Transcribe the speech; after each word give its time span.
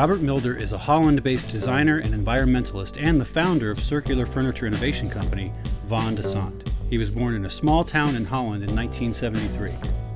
Robert 0.00 0.22
Milder 0.22 0.56
is 0.56 0.72
a 0.72 0.78
Holland 0.78 1.22
based 1.22 1.50
designer 1.50 1.98
and 1.98 2.14
environmentalist 2.14 2.96
and 2.98 3.20
the 3.20 3.24
founder 3.26 3.70
of 3.70 3.84
circular 3.84 4.24
furniture 4.24 4.66
innovation 4.66 5.10
company 5.10 5.52
Van 5.84 6.14
de 6.14 6.22
Sant. 6.22 6.70
He 6.88 6.96
was 6.96 7.10
born 7.10 7.34
in 7.34 7.44
a 7.44 7.50
small 7.50 7.84
town 7.84 8.16
in 8.16 8.24
Holland 8.24 8.64
in 8.64 8.74
1973. 8.74 9.70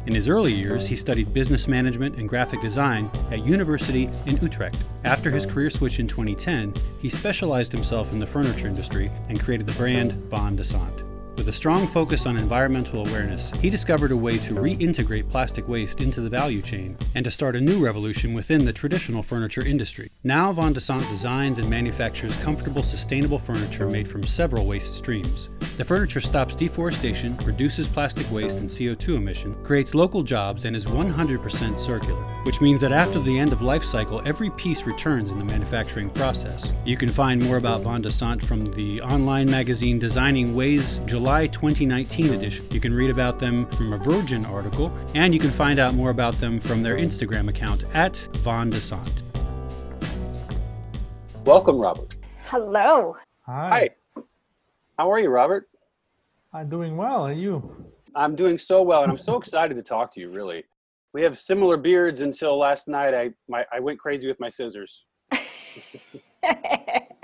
In 0.07 0.15
his 0.15 0.27
early 0.27 0.55
years, 0.55 0.87
he 0.87 0.97
studied 0.97 1.35
business 1.35 1.69
management 1.69 2.17
and 2.17 2.31
graphic 2.31 2.63
design 2.63 3.11
at 3.31 3.45
University 3.45 4.09
in 4.25 4.39
Utrecht. 4.39 4.79
After 5.05 5.31
his 5.31 5.45
career 5.45 5.69
switch 5.69 6.01
in 6.01 6.09
2010, 6.09 6.73
he 7.03 7.11
specialized 7.11 7.71
himself 7.71 8.11
in 8.11 8.19
the 8.19 8.27
furniture 8.27 8.69
industry 8.69 9.11
and 9.29 9.39
created 9.39 9.67
the 9.67 9.73
brand 9.73 10.13
Van 10.31 10.57
de 10.57 10.65
Sant. 10.65 11.04
With 11.37 11.49
a 11.49 11.53
strong 11.53 11.89
focus 11.89 12.27
on 12.27 12.37
environmental 12.37 13.07
awareness, 13.07 13.51
he 13.61 13.69
discovered 13.69 14.13
a 14.13 14.17
way 14.17 14.39
to 14.39 14.55
reintegrate 14.55 15.29
plastic 15.29 15.67
waste 15.67 16.01
into 16.01 16.21
the 16.21 16.29
value 16.31 16.63
chain 16.63 16.97
and 17.17 17.25
to 17.25 17.31
start 17.31 17.57
a 17.57 17.61
new 17.61 17.85
revolution 17.85 18.35
within 18.35 18.65
the 18.65 18.73
traditional 18.73 19.23
furniture 19.23 19.67
industry. 19.67 20.11
Now, 20.23 20.53
Van 20.53 20.73
de 20.73 20.81
Sant 20.81 21.07
designs 21.11 21.59
and 21.59 21.69
manufactures 21.69 22.37
comfortable, 22.37 22.85
sustainable 22.85 23.41
furniture 23.41 23.91
made 23.91 24.07
from 24.07 24.25
several 24.25 24.65
waste 24.65 24.95
streams. 24.95 25.49
The 25.77 25.85
furniture 25.85 26.21
stops 26.21 26.55
deforestation, 26.55 27.37
reduces 27.39 27.89
plastic 27.89 28.31
waste 28.31 28.59
and 28.59 28.69
CO2 28.69 29.17
emission, 29.17 29.57
creates 29.65 29.95
local 29.95 30.23
jobs, 30.23 30.65
and 30.65 30.77
is 30.77 30.87
100% 30.87 31.81
circular, 31.81 32.23
which 32.45 32.61
means 32.61 32.81
that 32.81 32.93
after 32.93 33.19
the 33.19 33.37
end 33.37 33.53
of 33.53 33.61
life 33.61 33.83
cycle, 33.83 34.23
every 34.25 34.51
piece 34.51 34.85
returns 34.85 35.33
in 35.33 35.39
the 35.39 35.45
manufacturing 35.45 36.11
process. 36.11 36.73
You 36.85 36.97
can 36.97 37.11
find 37.11 37.43
more 37.43 37.57
about 37.57 37.81
Van 37.81 38.03
de 38.03 38.11
Sant 38.13 38.41
from 38.41 38.67
the 38.67 39.01
online 39.03 39.51
magazine 39.51 39.99
Designing 39.99 40.55
Ways 40.55 41.01
July 41.07 41.24
2019 41.25 42.35
edition. 42.35 42.67
You 42.71 42.81
can 42.81 42.93
read 42.93 43.09
about 43.09 43.39
them 43.39 43.67
from 43.71 43.95
a 43.95 43.97
Virgin 43.97 44.45
article, 44.45 44.93
and 45.15 45.33
you 45.33 45.41
can 45.41 45.51
find 45.51 45.79
out 45.79 45.95
more 45.95 46.11
about 46.11 46.39
them 46.39 46.61
from 46.61 46.83
their 46.83 46.99
Instagram 46.99 47.49
account 47.49 47.85
at 47.95 48.15
Von 48.43 48.69
de 48.69 48.79
Sant. 48.79 49.23
Welcome, 51.47 51.79
Robert. 51.79 52.15
Hello. 52.49 53.17
Hi. 53.47 53.89
How 54.99 55.11
are 55.11 55.19
you, 55.19 55.31
Robert? 55.31 55.67
I'm 56.53 56.69
doing 56.69 56.95
well. 56.95 57.25
And 57.25 57.41
you? 57.41 57.75
I'm 58.15 58.37
doing 58.37 58.59
so 58.59 58.83
well, 58.83 59.03
and 59.03 59.11
I'm 59.11 59.17
so 59.17 59.39
excited 59.39 59.77
to 59.77 59.83
talk 59.83 60.13
to 60.17 60.21
you. 60.21 60.31
Really, 60.31 60.65
we 61.15 61.23
have 61.23 61.39
similar 61.39 61.79
beards. 61.79 62.21
Until 62.21 62.59
last 62.59 62.87
night, 62.87 63.15
I 63.15 63.31
my 63.49 63.65
I 63.73 63.81
went 63.81 63.99
crazy 63.99 64.29
with 64.29 64.39
my 64.41 64.51
scissors. 64.51 65.07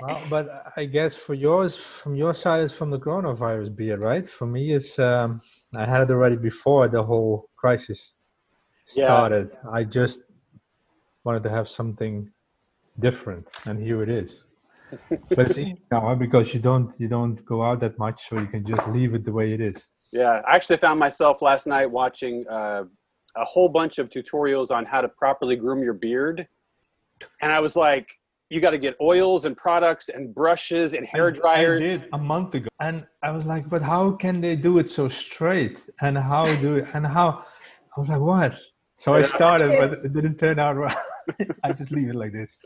well, 0.01 0.21
but 0.29 0.73
I 0.75 0.85
guess 0.85 1.15
for 1.15 1.33
yours, 1.33 1.75
from 1.75 2.15
your 2.15 2.33
side, 2.33 2.63
it's 2.63 2.73
from 2.73 2.89
the 2.89 2.99
coronavirus 2.99 3.75
beard, 3.75 4.01
right? 4.01 4.27
For 4.27 4.47
me, 4.47 4.73
it's 4.73 4.97
um, 4.99 5.39
I 5.75 5.85
had 5.85 6.01
it 6.01 6.11
already 6.11 6.37
before 6.37 6.87
the 6.87 7.03
whole 7.03 7.49
crisis 7.55 8.13
started. 8.85 9.51
Yeah. 9.51 9.69
I 9.71 9.83
just 9.83 10.23
wanted 11.23 11.43
to 11.43 11.49
have 11.49 11.67
something 11.69 12.31
different, 12.99 13.49
and 13.65 13.81
here 13.81 14.01
it 14.03 14.09
is 14.09 14.41
but 15.09 15.39
it's 15.39 15.57
easy 15.57 15.81
now 15.91 16.13
because 16.15 16.53
you 16.53 16.59
don't 16.59 16.93
you 16.99 17.07
don't 17.07 17.43
go 17.45 17.63
out 17.63 17.79
that 17.79 17.97
much, 17.97 18.27
so 18.29 18.39
you 18.39 18.47
can 18.47 18.65
just 18.65 18.85
leave 18.87 19.13
it 19.13 19.23
the 19.25 19.31
way 19.31 19.53
it 19.53 19.61
is. 19.61 19.87
Yeah, 20.11 20.41
I 20.47 20.55
actually 20.55 20.77
found 20.77 20.99
myself 20.99 21.41
last 21.41 21.67
night 21.67 21.89
watching 21.89 22.45
uh, 22.49 22.83
a 23.35 23.45
whole 23.45 23.69
bunch 23.69 23.97
of 23.97 24.09
tutorials 24.09 24.71
on 24.71 24.85
how 24.85 25.01
to 25.01 25.07
properly 25.07 25.55
groom 25.55 25.83
your 25.83 25.93
beard, 25.93 26.47
and 27.41 27.51
I 27.51 27.59
was 27.59 27.75
like, 27.75 28.09
you 28.51 28.59
got 28.59 28.71
to 28.71 28.77
get 28.77 28.95
oils 28.99 29.45
and 29.45 29.55
products 29.55 30.09
and 30.09 30.35
brushes 30.35 30.93
and 30.93 31.05
hair 31.07 31.31
dryers. 31.31 31.81
I 31.81 31.85
did 31.85 32.09
a 32.11 32.17
month 32.17 32.53
ago, 32.53 32.67
and 32.81 33.07
I 33.23 33.31
was 33.31 33.45
like, 33.45 33.69
but 33.69 33.81
how 33.81 34.11
can 34.11 34.41
they 34.41 34.57
do 34.57 34.77
it 34.77 34.89
so 34.89 35.07
straight? 35.07 35.79
And 36.01 36.17
how 36.17 36.43
do 36.57 36.75
it? 36.75 36.87
And 36.93 37.07
how? 37.07 37.45
I 37.95 37.99
was 37.99 38.09
like, 38.09 38.19
what? 38.19 38.53
So 38.97 39.13
I 39.15 39.21
started, 39.23 39.69
but 39.79 40.05
it 40.05 40.11
didn't 40.11 40.37
turn 40.37 40.59
out 40.59 40.75
right. 40.75 40.95
I 41.63 41.71
just 41.71 41.91
leave 41.91 42.09
it 42.09 42.15
like 42.15 42.33
this 42.33 42.57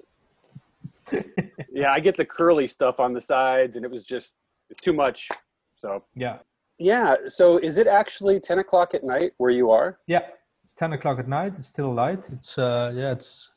yeah, 1.71 1.91
I 1.91 1.99
get 1.99 2.17
the 2.17 2.25
curly 2.25 2.67
stuff 2.67 2.99
on 2.99 3.13
the 3.13 3.21
sides, 3.21 3.75
and 3.75 3.85
it 3.85 3.91
was 3.91 4.05
just 4.05 4.35
too 4.81 4.93
much. 4.93 5.29
So 5.75 6.03
yeah, 6.15 6.39
yeah. 6.79 7.15
So 7.27 7.57
is 7.57 7.77
it 7.77 7.85
actually 7.85 8.39
ten 8.39 8.57
o'clock 8.59 8.95
at 8.95 9.03
night 9.03 9.33
where 9.37 9.51
you 9.51 9.69
are? 9.69 9.99
Yeah, 10.07 10.21
it's 10.63 10.73
ten 10.73 10.93
o'clock 10.93 11.19
at 11.19 11.27
night. 11.27 11.53
It's 11.59 11.67
still 11.67 11.93
light. 11.93 12.27
It's 12.31 12.57
uh, 12.57 12.91
yeah, 12.95 13.11
it's 13.11 13.51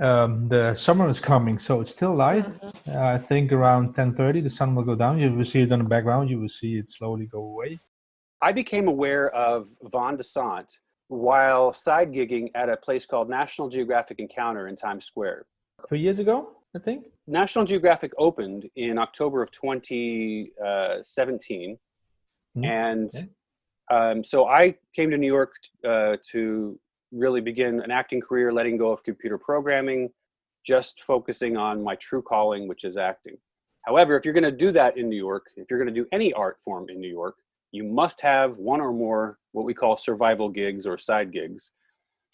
um, 0.00 0.48
the 0.48 0.74
summer 0.74 1.08
is 1.08 1.20
coming, 1.20 1.58
so 1.58 1.80
it's 1.80 1.90
still 1.90 2.14
light. 2.14 2.46
Uh, 2.88 2.98
I 2.98 3.18
think 3.18 3.52
around 3.52 3.94
ten 3.94 4.14
thirty, 4.14 4.40
the 4.40 4.50
sun 4.50 4.74
will 4.74 4.84
go 4.84 4.94
down. 4.94 5.18
You 5.18 5.32
will 5.32 5.44
see 5.44 5.62
it 5.62 5.72
on 5.72 5.78
the 5.78 5.84
background. 5.84 6.30
You 6.30 6.40
will 6.40 6.48
see 6.48 6.76
it 6.76 6.88
slowly 6.88 7.26
go 7.26 7.40
away. 7.40 7.78
I 8.42 8.52
became 8.52 8.88
aware 8.88 9.30
of 9.30 9.68
Van 9.84 10.16
de 10.16 10.24
Sant 10.24 10.78
while 11.08 11.72
side 11.72 12.12
gigging 12.12 12.50
at 12.54 12.68
a 12.68 12.76
place 12.76 13.06
called 13.06 13.30
National 13.30 13.68
Geographic 13.68 14.18
Encounter 14.18 14.68
in 14.68 14.76
Times 14.76 15.04
Square 15.04 15.46
two 15.88 15.96
years 15.96 16.18
ago, 16.18 16.50
I 16.76 16.80
think. 16.80 17.06
National 17.26 17.64
Geographic 17.64 18.12
opened 18.18 18.68
in 18.76 18.98
October 18.98 19.40
of 19.42 19.50
2017. 19.50 20.50
Uh, 20.56 20.98
mm-hmm. 22.58 22.64
And 22.64 23.10
okay. 23.14 23.28
um, 23.90 24.22
so 24.24 24.46
I 24.46 24.76
came 24.94 25.10
to 25.10 25.16
New 25.16 25.26
York 25.26 25.54
uh, 25.86 26.16
to 26.30 26.78
really 27.14 27.40
begin 27.40 27.80
an 27.80 27.90
acting 27.90 28.20
career, 28.20 28.52
letting 28.52 28.76
go 28.76 28.90
of 28.90 29.02
computer 29.04 29.38
programming, 29.38 30.10
just 30.64 31.02
focusing 31.02 31.56
on 31.56 31.82
my 31.82 31.94
true 31.96 32.22
calling, 32.22 32.68
which 32.68 32.84
is 32.84 32.96
acting. 32.96 33.36
However, 33.82 34.16
if 34.16 34.24
you're 34.24 34.34
going 34.34 34.44
to 34.44 34.52
do 34.52 34.72
that 34.72 34.96
in 34.96 35.08
New 35.08 35.16
York, 35.16 35.46
if 35.56 35.70
you're 35.70 35.78
going 35.78 35.94
to 35.94 36.00
do 36.00 36.08
any 36.12 36.32
art 36.32 36.58
form 36.58 36.88
in 36.88 37.00
New 37.00 37.10
York, 37.10 37.36
you 37.70 37.84
must 37.84 38.20
have 38.20 38.56
one 38.56 38.80
or 38.80 38.92
more 38.92 39.38
what 39.52 39.64
we 39.64 39.74
call 39.74 39.96
survival 39.96 40.48
gigs 40.48 40.86
or 40.86 40.96
side 40.96 41.32
gigs. 41.32 41.72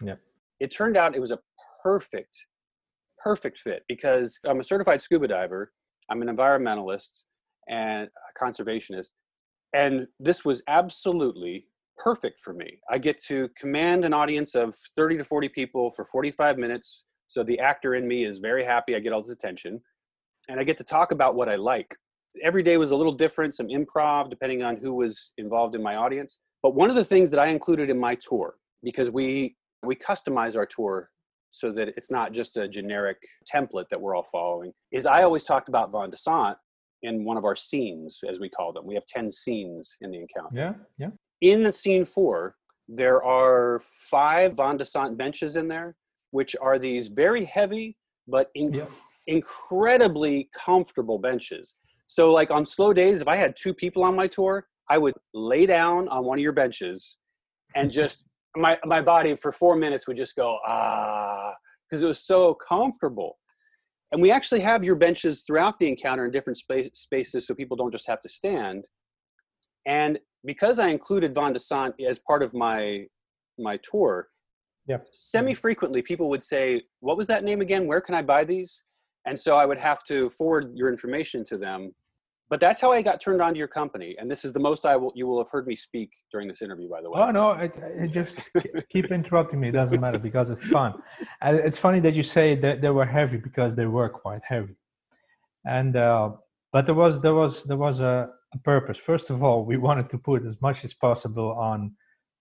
Yeah. 0.03 0.17
It 0.61 0.71
turned 0.71 0.97
out 0.97 1.17
it 1.17 1.21
was 1.21 1.33
a 1.33 1.41
perfect 1.83 2.47
perfect 3.23 3.59
fit 3.59 3.85
because 3.89 4.39
I'm 4.45 4.61
a 4.61 4.65
certified 4.65 5.03
scuba 5.03 5.29
diver, 5.29 5.73
I'm 6.09 6.23
an 6.23 6.35
environmentalist 6.35 7.25
and 7.69 8.09
a 8.09 8.45
conservationist, 8.45 9.11
and 9.75 10.07
this 10.19 10.45
was 10.45 10.63
absolutely 10.67 11.67
perfect 12.03 12.41
for 12.41 12.53
me. 12.53 12.81
I 12.91 12.99
get 12.99 13.23
to 13.25 13.49
command 13.59 14.05
an 14.05 14.13
audience 14.13 14.55
of 14.55 14.75
30 14.97 15.19
to 15.19 15.25
40 15.25 15.49
people 15.51 15.91
for 15.91 16.05
45 16.05 16.59
minutes. 16.59 17.05
So 17.29 17.45
the 17.45 17.61
actor 17.61 17.95
in 17.95 18.09
me 18.09 18.25
is 18.25 18.39
very 18.39 18.65
happy. 18.65 18.97
I 18.97 18.99
get 18.99 19.13
all 19.13 19.23
this 19.23 19.31
attention. 19.31 19.81
And 20.49 20.59
I 20.59 20.65
get 20.65 20.79
to 20.79 20.85
talk 20.85 21.13
about 21.13 21.35
what 21.35 21.49
I 21.49 21.57
like. 21.57 21.95
Every 22.43 22.63
day 22.63 22.77
was 22.77 22.91
a 22.91 22.97
little 22.97 23.13
different, 23.13 23.55
some 23.55 23.69
improv 23.69 24.31
depending 24.31 24.63
on 24.63 24.77
who 24.77 24.95
was 24.95 25.33
involved 25.39 25.75
in 25.75 25.83
my 25.83 25.97
audience. 25.97 26.39
But 26.63 26.75
one 26.75 26.91
of 26.91 26.97
the 26.97 27.05
things 27.05 27.31
that 27.31 27.39
I 27.39 27.47
included 27.47 27.91
in 27.91 27.99
my 27.99 28.17
tour, 28.17 28.57
because 28.83 29.11
we 29.11 29.57
we 29.83 29.95
customize 29.95 30.57
our 30.57 30.67
tour 30.67 31.11
so 31.53 31.73
that 31.73 31.89
it's 31.97 32.11
not 32.11 32.33
just 32.33 32.57
a 32.57 32.69
generic 32.69 33.17
template 33.53 33.89
that 33.91 34.01
we're 34.01 34.15
all 34.15 34.27
following 34.31 34.73
is 34.93 35.07
i 35.07 35.23
always 35.23 35.45
talked 35.45 35.69
about 35.69 35.91
Von 35.91 36.11
de 36.11 36.17
sant 36.17 36.57
in 37.03 37.25
one 37.25 37.37
of 37.37 37.45
our 37.45 37.57
scenes 37.57 38.21
as 38.29 38.41
we 38.41 38.49
call 38.49 38.73
them 38.73 38.87
we 38.87 38.95
have 38.95 39.07
10 39.07 39.33
scenes 39.33 39.97
in 40.01 40.11
the 40.11 40.19
encounter 40.19 40.55
yeah 40.55 40.75
yeah 40.99 41.09
in 41.41 41.63
the 41.63 41.73
scene 41.73 42.05
four 42.05 42.55
there 42.89 43.23
are 43.23 43.81
five 43.83 44.57
van 44.57 44.77
de 44.77 44.85
sant 44.85 45.17
benches 45.17 45.57
in 45.57 45.69
there 45.69 45.97
which 46.33 46.55
are 46.61 46.79
these 46.79 47.09
very 47.09 47.45
heavy 47.45 47.97
but 48.29 48.49
inc- 48.57 48.77
yeah. 48.77 48.85
incredibly 49.27 50.49
comfortable 50.55 51.19
benches 51.19 51.77
so 52.07 52.33
like 52.33 52.51
on 52.51 52.65
slow 52.65 52.93
days 52.93 53.21
if 53.21 53.29
i 53.29 53.37
had 53.37 53.55
two 53.57 53.75
people 53.75 54.03
on 54.05 54.15
my 54.15 54.27
tour 54.27 54.67
i 54.89 54.99
would 54.99 55.15
lay 55.35 55.67
down 55.67 56.09
on 56.09 56.25
one 56.25 56.39
of 56.39 56.43
your 56.43 56.53
benches 56.53 57.19
and 57.75 57.91
just 58.01 58.27
my 58.57 58.77
my 58.85 59.01
body 59.01 59.37
for 59.37 59.53
four 59.53 59.77
minutes 59.77 60.09
would 60.09 60.17
just 60.17 60.35
go 60.37 60.59
ah 60.67 61.53
because 61.91 62.03
it 62.03 62.07
was 62.07 62.23
so 62.23 62.55
comfortable. 62.55 63.39
And 64.13 64.23
we 64.23 64.31
actually 64.31 64.61
have 64.61 64.85
your 64.85 64.97
benches 64.97 65.43
throughout 65.43 65.79
the 65.79 65.89
encounter 65.89 66.25
in 66.25 66.31
different 66.31 66.59
space, 66.59 66.91
spaces 66.95 67.47
so 67.47 67.55
people 67.55 67.77
don't 67.77 67.93
just 67.93 68.07
have 68.07 68.23
to 68.23 68.29
stand. 68.29 68.85
And 69.87 70.19
because 70.45 70.79
I 70.79 70.89
included 70.89 71.35
Von 71.35 71.53
de 71.53 71.61
Sant 71.61 71.95
as 72.01 72.19
part 72.19 72.43
of 72.43 72.55
my 72.55 73.07
my 73.59 73.79
tour, 73.79 74.29
yeah. 74.87 74.99
semi 75.13 75.55
frequently 75.55 76.03
people 76.03 76.29
would 76.31 76.43
say, 76.43 76.83
"What 77.01 77.17
was 77.17 77.27
that 77.27 77.45
name 77.45 77.61
again? 77.61 77.87
Where 77.87 78.01
can 78.01 78.15
I 78.15 78.23
buy 78.23 78.45
these?" 78.45 78.85
And 79.27 79.39
so 79.39 79.57
I 79.57 79.67
would 79.67 79.79
have 79.79 80.03
to 80.05 80.31
forward 80.31 80.73
your 80.75 80.89
information 80.89 81.45
to 81.45 81.59
them 81.59 81.93
but 82.51 82.59
that's 82.59 82.81
how 82.81 82.91
I 82.91 83.01
got 83.01 83.21
turned 83.21 83.41
on 83.41 83.53
to 83.53 83.59
your 83.59 83.69
company. 83.69 84.17
And 84.19 84.29
this 84.29 84.45
is 84.45 84.53
the 84.53 84.59
most 84.59 84.85
I 84.85 84.97
will 84.97 85.13
you 85.15 85.27
will 85.29 85.39
have 85.39 85.51
heard 85.51 85.69
me 85.69 85.77
speak 85.77 86.11
during 86.33 86.49
this 86.49 86.61
interview, 86.63 86.89
by 86.91 87.01
the 87.01 87.09
way. 87.09 87.21
Oh 87.21 87.31
no, 87.31 87.53
it, 87.53 87.79
it 87.97 88.09
just 88.09 88.51
keep 88.91 89.07
interrupting 89.13 89.61
me. 89.61 89.69
It 89.69 89.73
doesn't 89.73 90.01
matter 90.01 90.19
because 90.19 90.51
it's 90.51 90.67
fun. 90.67 90.95
And 91.41 91.57
it's 91.57 91.79
funny 91.79 92.01
that 92.01 92.15
you 92.15 92.25
say 92.25 92.57
that 92.57 92.81
they 92.83 92.91
were 92.91 93.07
heavy 93.07 93.37
because 93.39 93.77
they 93.77 93.87
were 93.87 94.09
quite 94.09 94.43
heavy. 94.45 94.75
And 95.65 95.97
uh, 95.97 96.31
but 96.73 96.87
there 96.87 96.97
was 96.97 97.21
there 97.21 97.35
was 97.35 97.63
there 97.65 97.77
was 97.77 98.01
a 98.01 98.31
purpose. 98.59 98.99
First 98.99 99.31
of 99.31 99.43
all, 99.43 99.65
we 99.65 99.77
wanted 99.89 100.09
to 100.11 100.19
put 100.19 100.45
as 100.45 100.61
much 100.61 100.85
as 100.85 100.95
possible 100.95 101.53
on 101.53 101.95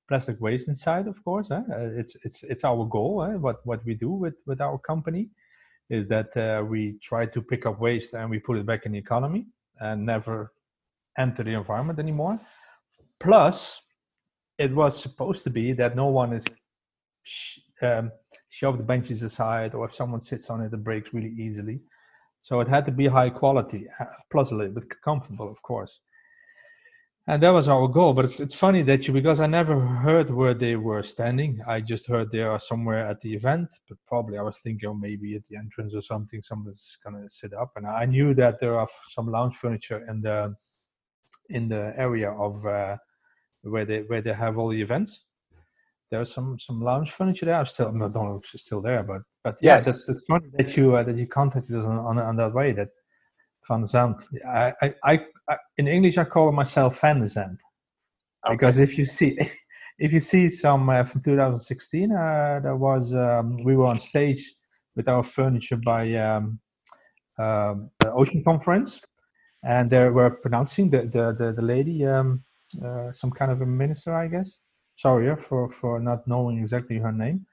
plastic 0.07 0.41
waste 0.41 0.67
inside. 0.67 1.07
Of 1.07 1.23
course, 1.23 1.51
eh? 1.51 1.61
it's 1.69 2.15
it's 2.23 2.43
it's 2.43 2.63
our 2.63 2.85
goal. 2.85 3.23
Eh? 3.23 3.35
What 3.35 3.65
what 3.65 3.85
we 3.85 3.93
do 3.93 4.11
with 4.11 4.35
with 4.45 4.61
our 4.61 4.77
company 4.79 5.29
is 5.89 6.07
that 6.07 6.35
uh, 6.37 6.63
we 6.63 6.97
try 7.01 7.25
to 7.25 7.41
pick 7.41 7.65
up 7.65 7.79
waste 7.79 8.13
and 8.13 8.29
we 8.29 8.39
put 8.39 8.57
it 8.57 8.65
back 8.65 8.85
in 8.85 8.91
the 8.91 8.99
economy 8.99 9.47
and 9.79 10.05
never 10.05 10.53
enter 11.17 11.43
the 11.43 11.53
environment 11.53 11.97
anymore. 11.97 12.39
Plus, 13.19 13.81
it 14.57 14.73
was 14.73 15.01
supposed 15.01 15.43
to 15.43 15.49
be 15.49 15.73
that 15.73 15.95
no 15.95 16.07
one 16.07 16.33
is 16.33 16.45
um, 17.81 18.11
shove 18.49 18.77
the 18.77 18.83
benches 18.83 19.23
aside, 19.23 19.73
or 19.73 19.85
if 19.85 19.93
someone 19.93 20.21
sits 20.21 20.49
on 20.49 20.61
it, 20.61 20.73
it 20.73 20.83
breaks 20.83 21.13
really 21.13 21.33
easily. 21.37 21.81
So 22.41 22.61
it 22.61 22.67
had 22.67 22.85
to 22.85 22.91
be 22.91 23.07
high 23.07 23.29
quality, 23.29 23.87
uh, 23.99 24.05
plus 24.31 24.51
a 24.51 24.55
little 24.55 24.73
bit 24.73 25.01
comfortable, 25.01 25.49
of 25.49 25.61
course. 25.61 25.99
And 27.27 27.43
that 27.43 27.51
was 27.51 27.67
our 27.67 27.87
goal. 27.87 28.13
But 28.13 28.25
it's, 28.25 28.39
it's 28.39 28.55
funny 28.55 28.81
that 28.83 29.07
you, 29.07 29.13
because 29.13 29.39
I 29.39 29.45
never 29.45 29.79
heard 29.79 30.31
where 30.31 30.55
they 30.55 30.75
were 30.75 31.03
standing. 31.03 31.61
I 31.67 31.79
just 31.81 32.07
heard 32.07 32.31
they 32.31 32.41
are 32.41 32.59
somewhere 32.59 33.07
at 33.07 33.21
the 33.21 33.33
event, 33.33 33.69
but 33.87 33.97
probably 34.07 34.37
I 34.37 34.41
was 34.41 34.57
thinking 34.63 34.89
oh, 34.89 34.93
maybe 34.95 35.35
at 35.35 35.45
the 35.45 35.57
entrance 35.57 35.93
or 35.93 36.01
something, 36.01 36.41
someone's 36.41 36.97
going 37.03 37.21
to 37.21 37.29
sit 37.29 37.53
up. 37.53 37.71
And 37.75 37.85
I 37.85 38.05
knew 38.05 38.33
that 38.35 38.59
there 38.59 38.79
are 38.79 38.87
some 39.09 39.29
lounge 39.29 39.55
furniture 39.55 40.03
in 40.09 40.21
the, 40.21 40.55
in 41.49 41.67
the 41.67 41.93
area 41.97 42.31
of 42.31 42.65
uh, 42.65 42.97
where 43.61 43.85
they, 43.85 43.99
where 43.99 44.21
they 44.21 44.33
have 44.33 44.57
all 44.57 44.69
the 44.69 44.81
events 44.81 45.25
there's 46.09 46.33
some 46.33 46.57
some 46.59 46.81
lounge 46.81 47.11
furniture 47.11 47.45
there. 47.45 47.55
I'm 47.55 47.65
still 47.65 47.87
I 47.87 47.91
don't 47.91 48.13
know 48.13 48.41
if 48.43 48.53
it's 48.53 48.63
still 48.63 48.81
there, 48.81 49.03
but 49.03 49.21
but 49.43 49.57
yeah, 49.61 49.77
yes. 49.77 49.85
that's, 49.85 50.05
that's 50.05 50.25
funny 50.25 50.47
that 50.57 50.75
you 50.75 50.95
uh, 50.95 51.03
that 51.03 51.17
you 51.17 51.27
contacted 51.27 51.75
us 51.75 51.85
on, 51.85 51.97
on, 51.97 52.17
on 52.19 52.35
that 52.35 52.53
way. 52.53 52.71
That 52.71 52.89
Van 53.67 53.85
Zandt. 53.87 54.23
I, 54.47 54.73
I, 54.81 54.93
I, 55.03 55.19
I 55.49 55.57
in 55.77 55.87
English 55.87 56.17
I 56.17 56.25
call 56.25 56.51
myself 56.51 56.99
Van 57.01 57.25
Zandt 57.25 57.61
okay. 58.45 58.53
because 58.55 58.79
if 58.79 58.97
you 58.97 59.05
see 59.05 59.37
if 59.99 60.13
you 60.13 60.19
see 60.19 60.49
some 60.49 60.89
uh, 60.89 61.03
from 61.03 61.21
2016, 61.21 62.11
uh, 62.11 62.59
there 62.63 62.75
was 62.75 63.13
um, 63.13 63.63
we 63.63 63.75
were 63.75 63.87
on 63.87 63.99
stage 63.99 64.53
with 64.95 65.07
our 65.07 65.23
furniture 65.23 65.77
by 65.77 66.13
um, 66.15 66.59
uh, 67.37 67.75
the 67.99 68.11
Ocean 68.11 68.43
Conference, 68.43 69.01
and 69.63 69.89
they 69.89 70.09
were 70.09 70.31
pronouncing 70.31 70.89
the 70.89 71.01
the 71.01 71.33
the, 71.37 71.53
the 71.53 71.61
lady 71.61 72.05
um, 72.05 72.43
uh, 72.83 73.11
some 73.11 73.31
kind 73.31 73.51
of 73.51 73.61
a 73.61 73.65
minister, 73.65 74.13
I 74.13 74.27
guess 74.27 74.57
sorry 74.99 75.33
for 75.37 75.69
for 75.69 75.99
not 75.99 76.27
knowing 76.27 76.59
exactly 76.59 76.97
her 76.97 77.11
name, 77.11 77.45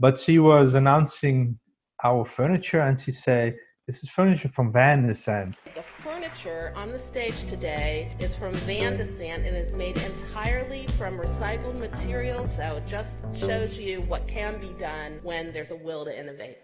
but 0.00 0.18
she 0.18 0.38
was 0.38 0.74
announcing 0.74 1.58
our 2.02 2.24
furniture, 2.24 2.80
and 2.80 2.98
she 2.98 3.12
said, 3.12 3.54
"This 3.86 4.02
is 4.02 4.08
furniture 4.08 4.48
from 4.48 4.72
Van 4.72 5.06
de 5.06 5.14
Sant." 5.14 5.54
The 5.74 5.82
furniture 5.82 6.72
on 6.74 6.90
the 6.90 6.98
stage 6.98 7.44
today 7.44 8.16
is 8.18 8.34
from 8.34 8.54
Van 8.68 8.96
de 8.96 9.04
Sant 9.04 9.44
and 9.46 9.54
is 9.54 9.74
made 9.74 9.98
entirely 9.98 10.86
from 10.98 11.18
recycled 11.18 11.78
materials. 11.78 12.56
So 12.56 12.76
it 12.78 12.86
just 12.86 13.18
shows 13.34 13.78
you 13.78 14.00
what 14.12 14.26
can 14.26 14.58
be 14.58 14.72
done 14.78 15.20
when 15.22 15.52
there's 15.52 15.70
a 15.70 15.76
will 15.76 16.06
to 16.06 16.18
innovate. 16.18 16.56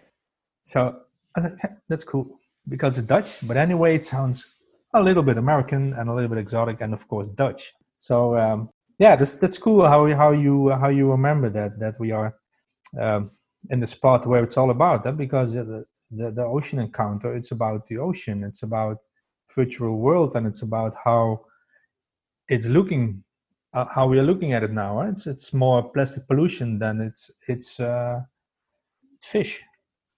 So 0.65 1.01
that's 1.87 2.03
cool 2.03 2.39
because 2.67 2.97
it's 2.97 3.07
Dutch, 3.07 3.47
but 3.47 3.55
anyway, 3.55 3.95
it 3.95 4.03
sounds 4.03 4.47
a 4.95 5.01
little 5.01 5.23
bit 5.23 5.37
American 5.37 5.93
and 5.93 6.09
a 6.09 6.13
little 6.13 6.29
bit 6.29 6.39
exotic, 6.39 6.81
and 6.81 6.91
of 6.91 7.07
course 7.07 7.27
Dutch. 7.27 7.71
So 7.99 8.35
um, 8.35 8.69
yeah, 8.97 9.15
that's 9.15 9.35
that's 9.37 9.59
cool 9.59 9.87
how 9.87 10.11
how 10.15 10.31
you 10.31 10.69
how 10.69 10.89
you 10.89 11.11
remember 11.11 11.49
that 11.51 11.79
that 11.79 11.99
we 11.99 12.11
are 12.11 12.33
um, 12.99 13.31
in 13.69 13.79
the 13.79 13.87
spot 13.87 14.25
where 14.25 14.43
it's 14.43 14.57
all 14.57 14.71
about 14.71 15.03
that 15.03 15.17
because 15.17 15.53
the, 15.53 15.85
the 16.11 16.31
the 16.31 16.43
ocean 16.43 16.79
encounter 16.79 17.35
it's 17.35 17.51
about 17.51 17.85
the 17.87 17.97
ocean 17.97 18.43
it's 18.43 18.63
about 18.63 18.97
virtual 19.55 19.97
world 19.97 20.35
and 20.35 20.47
it's 20.47 20.61
about 20.61 20.95
how 21.03 21.41
it's 22.47 22.67
looking 22.67 23.23
uh, 23.73 23.85
how 23.93 24.07
we 24.07 24.17
are 24.17 24.23
looking 24.23 24.53
at 24.53 24.63
it 24.63 24.71
now 24.71 24.99
right? 24.99 25.09
it's 25.09 25.27
it's 25.27 25.53
more 25.53 25.83
plastic 25.91 26.25
pollution 26.27 26.79
than 26.79 27.01
it's 27.01 27.31
it's 27.47 27.79
uh, 27.79 28.21
fish. 29.21 29.63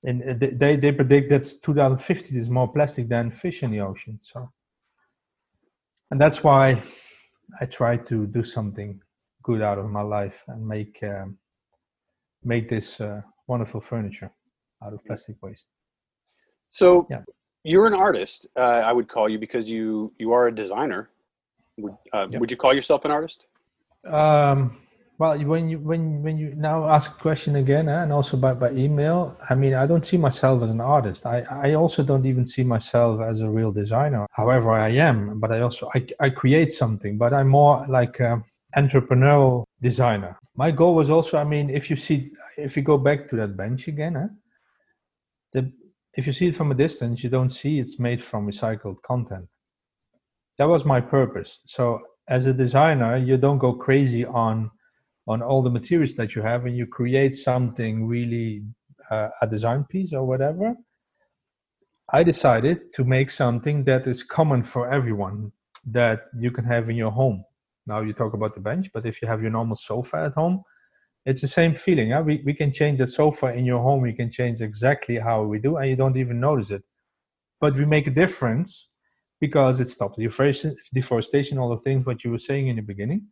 And 0.05 0.23
uh, 0.23 0.47
they 0.53 0.77
they 0.77 0.91
predict 0.91 1.29
that 1.29 1.43
2050 1.61 2.33
there's 2.33 2.49
more 2.49 2.71
plastic 2.71 3.09
than 3.09 3.31
fish 3.31 3.63
in 3.63 3.71
the 3.71 3.81
ocean 3.81 4.19
so. 4.21 4.51
And 6.11 6.19
that's 6.19 6.43
why 6.43 6.81
I 7.59 7.65
try 7.65 7.97
to 7.97 8.25
do 8.25 8.43
something 8.43 9.01
good 9.43 9.61
out 9.61 9.77
of 9.77 9.89
my 9.89 10.01
life 10.01 10.43
and 10.47 10.65
make 10.67 11.03
um, 11.03 11.37
make 12.43 12.69
this 12.69 12.99
uh, 13.01 13.21
wonderful 13.47 13.81
furniture 13.81 14.31
out 14.83 14.93
of 14.93 15.03
plastic 15.05 15.35
waste. 15.41 15.67
So 16.69 17.07
yeah. 17.09 17.21
you're 17.63 17.87
an 17.87 17.93
artist, 17.93 18.47
uh, 18.55 18.61
I 18.89 18.93
would 18.93 19.07
call 19.07 19.29
you 19.29 19.39
because 19.39 19.69
you 19.69 20.13
you 20.17 20.31
are 20.33 20.47
a 20.47 20.55
designer. 20.55 21.09
Would 21.77 21.93
uh, 22.13 22.27
yeah. 22.29 22.39
would 22.39 22.51
you 22.51 22.57
call 22.57 22.73
yourself 22.73 23.05
an 23.05 23.11
artist? 23.11 23.45
Um, 24.05 24.77
well, 25.19 25.37
when 25.37 25.67
you 25.67 25.79
when 25.79 26.23
when 26.23 26.37
you 26.37 26.53
now 26.55 26.87
ask 26.87 27.11
a 27.11 27.21
question 27.21 27.57
again, 27.57 27.89
eh, 27.89 28.03
and 28.03 28.13
also 28.13 28.37
by, 28.37 28.53
by 28.53 28.71
email, 28.71 29.37
I 29.49 29.55
mean, 29.55 29.73
I 29.73 29.85
don't 29.85 30.05
see 30.05 30.15
myself 30.15 30.63
as 30.63 30.69
an 30.69 30.79
artist. 30.79 31.25
I, 31.25 31.41
I 31.49 31.73
also 31.73 32.03
don't 32.03 32.25
even 32.25 32.45
see 32.45 32.63
myself 32.63 33.19
as 33.19 33.41
a 33.41 33.49
real 33.49 33.73
designer. 33.73 34.25
However, 34.31 34.71
I 34.71 34.91
am, 34.91 35.37
but 35.41 35.51
I 35.51 35.59
also 35.59 35.91
I, 35.93 36.07
I 36.21 36.29
create 36.29 36.71
something. 36.71 37.17
But 37.17 37.33
I'm 37.33 37.49
more 37.49 37.85
like 37.89 38.21
an 38.21 38.45
entrepreneurial 38.77 39.65
designer. 39.81 40.38
My 40.63 40.71
goal 40.71 40.93
was 40.93 41.09
also, 41.09 41.37
I 41.37 41.45
mean, 41.45 41.69
if 41.69 41.89
you 41.89 41.95
see, 41.95 42.31
if 42.57 42.75
you 42.75 42.83
go 42.83 42.97
back 42.97 43.29
to 43.29 43.37
that 43.37 43.55
bench 43.55 43.87
again, 43.87 44.17
eh, 44.17 44.27
the 45.53 45.71
if 46.19 46.27
you 46.27 46.33
see 46.33 46.47
it 46.49 46.55
from 46.55 46.71
a 46.71 46.75
distance, 46.85 47.23
you 47.23 47.29
don't 47.29 47.55
see 47.61 47.79
it's 47.79 47.97
made 47.97 48.21
from 48.21 48.45
recycled 48.45 49.01
content. 49.11 49.47
That 50.57 50.67
was 50.67 50.83
my 50.83 50.99
purpose. 50.99 51.59
So 51.65 52.01
as 52.27 52.45
a 52.45 52.53
designer, 52.53 53.15
you 53.15 53.37
don't 53.37 53.57
go 53.57 53.71
crazy 53.73 54.25
on 54.25 54.69
on 55.29 55.43
all 55.43 55.61
the 55.61 55.69
materials 55.79 56.15
that 56.15 56.35
you 56.35 56.41
have 56.41 56.65
and 56.65 56.75
you 56.75 56.87
create 56.87 57.35
something 57.35 58.07
really 58.07 58.63
uh, 59.11 59.29
a 59.43 59.47
design 59.47 59.85
piece 59.91 60.11
or 60.11 60.25
whatever 60.25 60.75
i 62.11 62.23
decided 62.23 62.91
to 62.95 63.03
make 63.03 63.29
something 63.29 63.83
that 63.83 64.07
is 64.07 64.23
common 64.23 64.63
for 64.63 64.91
everyone 64.91 65.51
that 65.85 66.19
you 66.43 66.51
can 66.51 66.65
have 66.65 66.89
in 66.89 66.95
your 66.95 67.11
home 67.11 67.43
now 67.89 67.99
you 68.01 68.13
talk 68.13 68.33
about 68.33 68.53
the 68.55 68.61
bench 68.69 68.89
but 68.93 69.05
if 69.05 69.21
you 69.21 69.27
have 69.27 69.41
your 69.41 69.51
normal 69.51 69.75
sofa 69.75 70.17
at 70.27 70.33
home 70.33 70.63
it's 71.25 71.41
the 71.41 71.47
same 71.47 71.75
feeling 71.75 72.11
huh? 72.11 72.23
we, 72.25 72.41
we 72.45 72.53
can 72.53 72.71
change 72.71 72.99
that 72.99 73.07
sofa 73.07 73.47
in 73.53 73.65
your 73.65 73.81
home 73.81 74.01
we 74.01 74.13
can 74.13 74.31
change 74.31 74.61
exactly 74.61 75.17
how 75.17 75.43
we 75.43 75.59
do 75.59 75.77
and 75.77 75.89
you 75.89 75.95
don't 75.95 76.17
even 76.17 76.39
notice 76.39 76.71
it. 76.71 76.83
But 77.59 77.75
we 77.75 77.85
make 77.85 78.07
a 78.07 78.11
difference 78.11 78.87
because 79.41 79.79
it 79.79 79.89
stops 79.89 80.17
deforestation, 80.17 81.57
all 81.57 81.69
the 81.69 81.77
things 81.77 82.05
what 82.05 82.23
you 82.23 82.31
were 82.31 82.39
saying 82.39 82.67
in 82.67 82.77
the 82.77 82.81
beginning. 82.81 83.27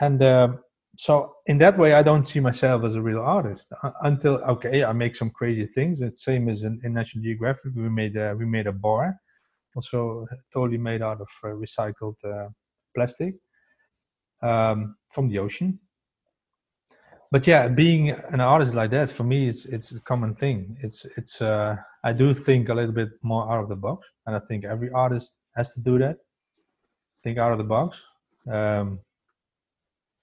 And 0.00 0.22
uh, 0.22 0.48
so 0.96 1.34
in 1.46 1.58
that 1.58 1.76
way 1.76 1.92
i 1.92 2.04
don't 2.04 2.26
see 2.28 2.38
myself 2.38 2.84
as 2.84 2.94
a 2.94 3.02
real 3.02 3.18
artist 3.18 3.66
uh, 3.82 3.90
until 4.02 4.34
okay 4.54 4.84
i 4.84 4.92
make 4.92 5.16
some 5.16 5.30
crazy 5.30 5.66
things. 5.66 6.00
It's 6.00 6.24
the 6.24 6.32
same 6.32 6.48
as 6.48 6.62
in, 6.62 6.80
in 6.84 6.94
national 6.94 7.24
geographic. 7.24 7.72
We 7.74 7.88
made 7.88 8.16
a, 8.16 8.34
we 8.38 8.46
made 8.46 8.66
a 8.66 8.72
bar 8.72 9.20
also 9.76 10.26
totally 10.52 10.78
made 10.78 11.02
out 11.02 11.20
of 11.20 11.28
uh, 11.42 11.48
recycled 11.48 12.14
uh, 12.24 12.48
plastic 12.94 13.34
um, 14.44 14.96
from 15.10 15.28
the 15.28 15.38
ocean 15.38 15.78
but 17.32 17.46
yeah 17.46 17.66
being 17.68 18.10
an 18.10 18.40
artist 18.40 18.74
like 18.74 18.90
that 18.90 19.10
for 19.10 19.24
me 19.24 19.48
it's 19.48 19.64
it's 19.66 19.92
a 19.92 20.00
common 20.00 20.34
thing 20.34 20.76
it's 20.82 21.06
it's 21.16 21.40
uh, 21.42 21.76
i 22.04 22.12
do 22.12 22.32
think 22.34 22.68
a 22.68 22.74
little 22.74 22.94
bit 22.94 23.10
more 23.22 23.50
out 23.50 23.62
of 23.62 23.68
the 23.68 23.76
box 23.76 24.06
and 24.26 24.36
i 24.36 24.40
think 24.48 24.64
every 24.64 24.90
artist 24.90 25.38
has 25.56 25.72
to 25.74 25.80
do 25.80 25.98
that 25.98 26.16
think 27.22 27.38
out 27.38 27.52
of 27.52 27.58
the 27.58 27.64
box 27.64 28.00
um, 28.50 29.00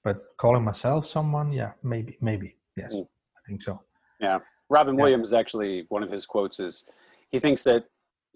but 0.03 0.19
calling 0.37 0.63
myself 0.63 1.07
someone, 1.07 1.51
yeah, 1.51 1.71
maybe, 1.83 2.17
maybe, 2.21 2.55
yes, 2.75 2.93
mm. 2.93 3.03
I 3.03 3.39
think 3.47 3.61
so. 3.61 3.81
Yeah, 4.19 4.39
Robin 4.69 4.95
yeah. 4.95 5.01
Williams 5.01 5.33
actually 5.33 5.85
one 5.89 6.03
of 6.03 6.11
his 6.11 6.25
quotes 6.25 6.59
is 6.59 6.85
he 7.29 7.39
thinks 7.39 7.63
that 7.63 7.85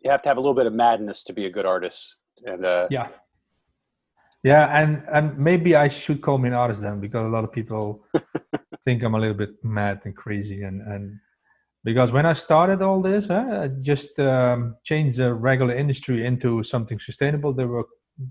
you 0.04 0.12
have 0.12 0.22
to 0.24 0.30
have 0.30 0.38
a 0.38 0.42
little 0.42 0.54
bit 0.54 0.66
of 0.66 0.74
madness 0.74 1.24
to 1.26 1.34
be 1.34 1.46
a 1.46 1.50
good 1.50 1.66
artist, 1.66 2.18
and 2.46 2.66
uh, 2.66 2.88
yeah, 2.92 3.08
yeah, 4.46 4.80
and 4.80 5.02
and 5.12 5.36
maybe 5.40 5.76
I 5.76 5.88
should 5.88 6.22
call 6.22 6.38
me 6.38 6.50
an 6.50 6.54
artist 6.54 6.84
then 6.84 7.00
because 7.00 7.26
a 7.26 7.30
lot 7.30 7.44
of 7.44 7.52
people 7.52 8.06
think 8.86 9.02
I'm 9.02 9.16
a 9.16 9.20
little 9.20 9.34
bit 9.34 9.56
mad 9.64 10.02
and 10.06 10.16
crazy, 10.16 10.62
and 10.62 10.84
and 10.84 11.18
because 11.84 12.12
when 12.12 12.28
I 12.28 12.34
started 12.34 12.84
all 12.84 13.02
this, 13.02 13.26
huh, 13.26 13.62
I 13.64 13.68
just 13.82 14.20
um, 14.20 14.76
changed 14.84 15.18
the 15.18 15.34
regular 15.34 15.76
industry 15.76 16.28
into 16.28 16.64
something 16.64 17.00
sustainable. 17.00 17.54
They 17.54 17.66
were 17.66 17.86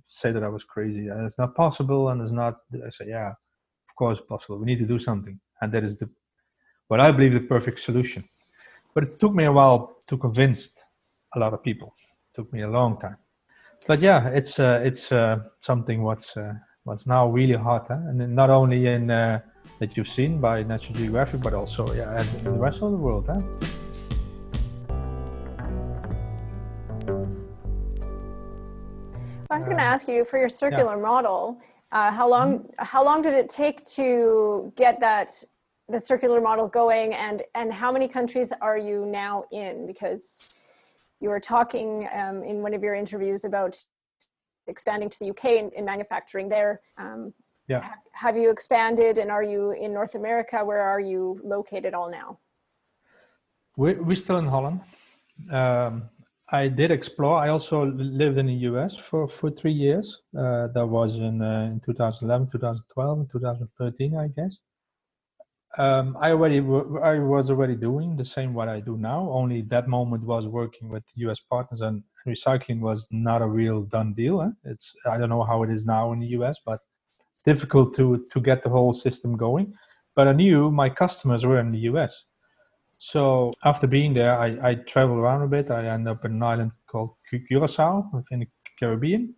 say 0.07 0.31
that 0.31 0.45
I 0.45 0.49
was 0.49 0.63
crazy 0.63 1.09
and 1.09 1.27
it's 1.27 1.37
not 1.37 1.55
possible 1.57 2.09
and 2.11 2.23
it's 2.23 2.33
not 2.33 2.55
I 2.75 2.91
say 2.91 3.07
yeah 3.09 3.31
of 3.31 3.95
course 3.97 4.21
possible. 4.29 4.59
We 4.59 4.67
need 4.67 4.79
to 4.79 4.87
do 4.87 5.01
something. 5.01 5.41
And 5.61 5.73
that 5.73 5.83
is 5.83 5.97
the 5.99 6.09
what 6.87 7.01
I 7.01 7.11
believe 7.11 7.35
the 7.35 7.41
perfect 7.41 7.81
solution. 7.81 8.23
But 8.95 9.03
it 9.03 9.19
took 9.19 9.35
me 9.35 9.47
a 9.47 9.53
while 9.53 9.97
to 10.07 10.17
convince 10.17 10.71
a 11.35 11.41
lot 11.41 11.55
of 11.55 11.61
people. 11.65 11.93
It 12.33 12.37
took 12.37 12.53
me 12.53 12.63
a 12.63 12.71
long 12.71 13.01
time 13.01 13.17
but 13.87 14.01
yeah 14.01 14.29
it's 14.29 14.59
uh, 14.59 14.81
it's 14.83 15.13
uh, 15.13 15.39
something 15.61 16.03
what's 16.03 16.37
uh, 16.37 16.55
what's 16.85 17.07
now 17.07 17.29
really 17.29 17.55
hot 17.55 17.87
huh? 17.89 17.95
and 17.95 18.35
not 18.35 18.51
only 18.51 18.87
in 18.87 19.11
uh, 19.11 19.41
that 19.79 19.97
you've 19.97 20.09
seen 20.09 20.41
by 20.41 20.63
National 20.63 20.99
Geographic 20.99 21.41
but 21.43 21.55
also 21.55 21.93
yeah 21.95 22.21
in 22.21 22.45
the 22.45 22.51
rest 22.51 22.83
of 22.83 22.91
the 22.93 22.97
world 22.97 23.27
huh? 23.27 23.41
I 29.51 29.57
was 29.57 29.67
going 29.67 29.79
to 29.79 29.85
ask 29.85 30.09
you 30.09 30.25
for 30.25 30.37
your 30.37 30.49
circular 30.49 30.97
yeah. 30.97 31.03
model. 31.03 31.61
Uh, 31.93 32.11
how 32.11 32.29
long 32.29 32.59
mm-hmm. 32.59 32.85
how 32.85 33.05
long 33.05 33.23
did 33.23 33.35
it 33.35 33.49
take 33.49 33.85
to 33.85 34.73
get 34.75 34.99
that 34.99 35.31
the 35.89 36.01
circular 36.01 36.41
model 36.41 36.67
going, 36.67 37.15
and 37.15 37.43
and 37.55 37.73
how 37.73 37.93
many 37.93 38.09
countries 38.09 38.53
are 38.61 38.77
you 38.77 39.07
now 39.07 39.45
in? 39.53 39.87
Because 39.87 40.55
you 41.25 41.31
were 41.31 41.41
talking 41.41 42.07
um, 42.15 42.43
in 42.43 42.57
one 42.61 42.75
of 42.75 42.83
your 42.83 42.95
interviews 42.95 43.47
about 43.47 43.75
expanding 44.67 45.09
to 45.09 45.19
the 45.21 45.31
UK 45.31 45.45
in, 45.61 45.71
in 45.79 45.83
manufacturing 45.83 46.51
there. 46.51 46.83
Um, 46.99 47.33
yeah. 47.67 47.81
Have, 47.81 48.03
have 48.13 48.37
you 48.37 48.51
expanded, 48.51 49.17
and 49.17 49.31
are 49.31 49.43
you 49.43 49.71
in 49.85 49.91
North 49.95 50.15
America? 50.17 50.63
Where 50.63 50.83
are 50.83 51.01
you 51.01 51.41
located 51.43 51.95
all 51.95 52.11
now? 52.11 52.39
We, 53.79 53.95
we're 53.95 54.23
still 54.27 54.37
in 54.37 54.49
Holland. 54.55 54.81
Um, 55.51 56.11
I 56.51 56.69
did 56.69 56.91
explore. 56.91 57.39
I 57.39 57.49
also 57.49 57.87
lived 57.87 58.37
in 58.37 58.47
the 58.53 58.61
US 58.71 58.95
for, 58.95 59.27
for 59.27 59.51
three 59.51 59.73
years. 59.73 60.07
Uh, 60.39 60.67
that 60.75 60.87
was 60.87 61.17
in, 61.17 61.41
uh, 61.41 61.71
in 61.73 61.81
2011, 61.81 62.51
2012, 62.53 63.19
and 63.19 63.31
2013, 63.31 64.15
I 64.15 64.29
guess. 64.29 64.59
Um, 65.77 66.17
I 66.21 66.31
already 66.31 66.59
I 66.59 67.19
was 67.19 67.51
already 67.51 67.75
doing 67.75 68.17
the 68.17 68.25
same 68.25 68.55
what 68.55 68.69
I 68.69 68.79
do 68.79 68.97
now. 68.97 69.29
Only 69.31 69.63
that 69.63 69.89
moment 69.89 70.23
was 70.23 70.47
working 70.47 70.89
with 70.89 71.03
U.S. 71.17 71.41
partners, 71.41 71.81
and 71.81 72.03
recycling 72.27 72.81
was 72.81 73.09
not 73.11 73.43
a 73.43 73.47
real 73.47 73.83
done 73.83 74.15
deal. 74.15 74.41
Eh? 74.43 74.71
It's 74.71 74.95
I 75.05 75.19
don't 75.19 75.31
know 75.31 75.43
how 75.43 75.65
it 75.65 75.71
is 75.71 75.85
now 75.85 76.13
in 76.13 76.21
the 76.21 76.29
U.S., 76.39 76.61
but 76.65 76.81
it's 77.33 77.43
difficult 77.43 77.95
to 77.97 78.25
to 78.31 78.41
get 78.41 78.63
the 78.63 78.69
whole 78.69 78.95
system 78.95 79.37
going. 79.37 79.75
But 80.15 80.29
I 80.29 80.33
knew 80.33 80.71
my 80.71 80.89
customers 80.91 81.45
were 81.45 81.59
in 81.59 81.73
the 81.73 81.81
U.S. 81.91 82.25
So 82.99 83.53
after 83.65 83.89
being 83.89 84.15
there, 84.15 84.39
I, 84.39 84.71
I 84.71 84.75
traveled 84.77 85.19
around 85.19 85.43
a 85.43 85.49
bit. 85.49 85.71
I 85.71 85.87
ended 85.87 86.13
up 86.13 86.25
in 86.25 86.33
an 86.33 86.43
island 86.43 86.71
called 86.87 87.11
Curacao 87.49 88.09
within 88.13 88.41
the 88.41 88.49
Caribbean. 88.79 89.35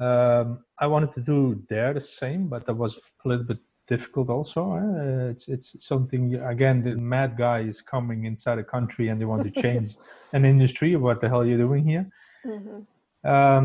Um, 0.00 0.64
I 0.78 0.86
wanted 0.86 1.12
to 1.12 1.20
do 1.20 1.62
there 1.68 1.92
the 1.92 2.00
same, 2.00 2.48
but 2.48 2.64
that 2.64 2.74
was 2.74 2.98
a 3.24 3.28
little 3.28 3.44
bit 3.44 3.58
difficult 3.90 4.28
also. 4.30 4.62
Uh, 4.72 5.30
it's 5.32 5.48
it's 5.48 5.68
something 5.84 6.22
again. 6.36 6.76
The 6.82 6.94
mad 6.94 7.36
guy 7.36 7.60
is 7.72 7.82
coming 7.82 8.24
inside 8.24 8.58
a 8.58 8.68
country 8.76 9.08
and 9.08 9.20
they 9.20 9.26
want 9.26 9.42
to 9.42 9.62
change 9.64 9.96
an 10.32 10.44
industry. 10.44 10.96
What 10.96 11.20
the 11.20 11.28
hell 11.28 11.42
are 11.42 11.50
you 11.52 11.58
doing 11.58 11.84
here? 11.92 12.06
Mm-hmm. 12.46 13.30
Um, 13.32 13.64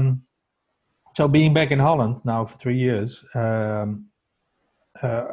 so 1.16 1.28
being 1.28 1.54
back 1.54 1.72
in 1.72 1.80
Holland 1.80 2.16
now 2.26 2.46
for 2.46 2.58
three 2.58 2.80
years, 2.88 3.24
um, 3.34 4.08
uh, 5.02 5.26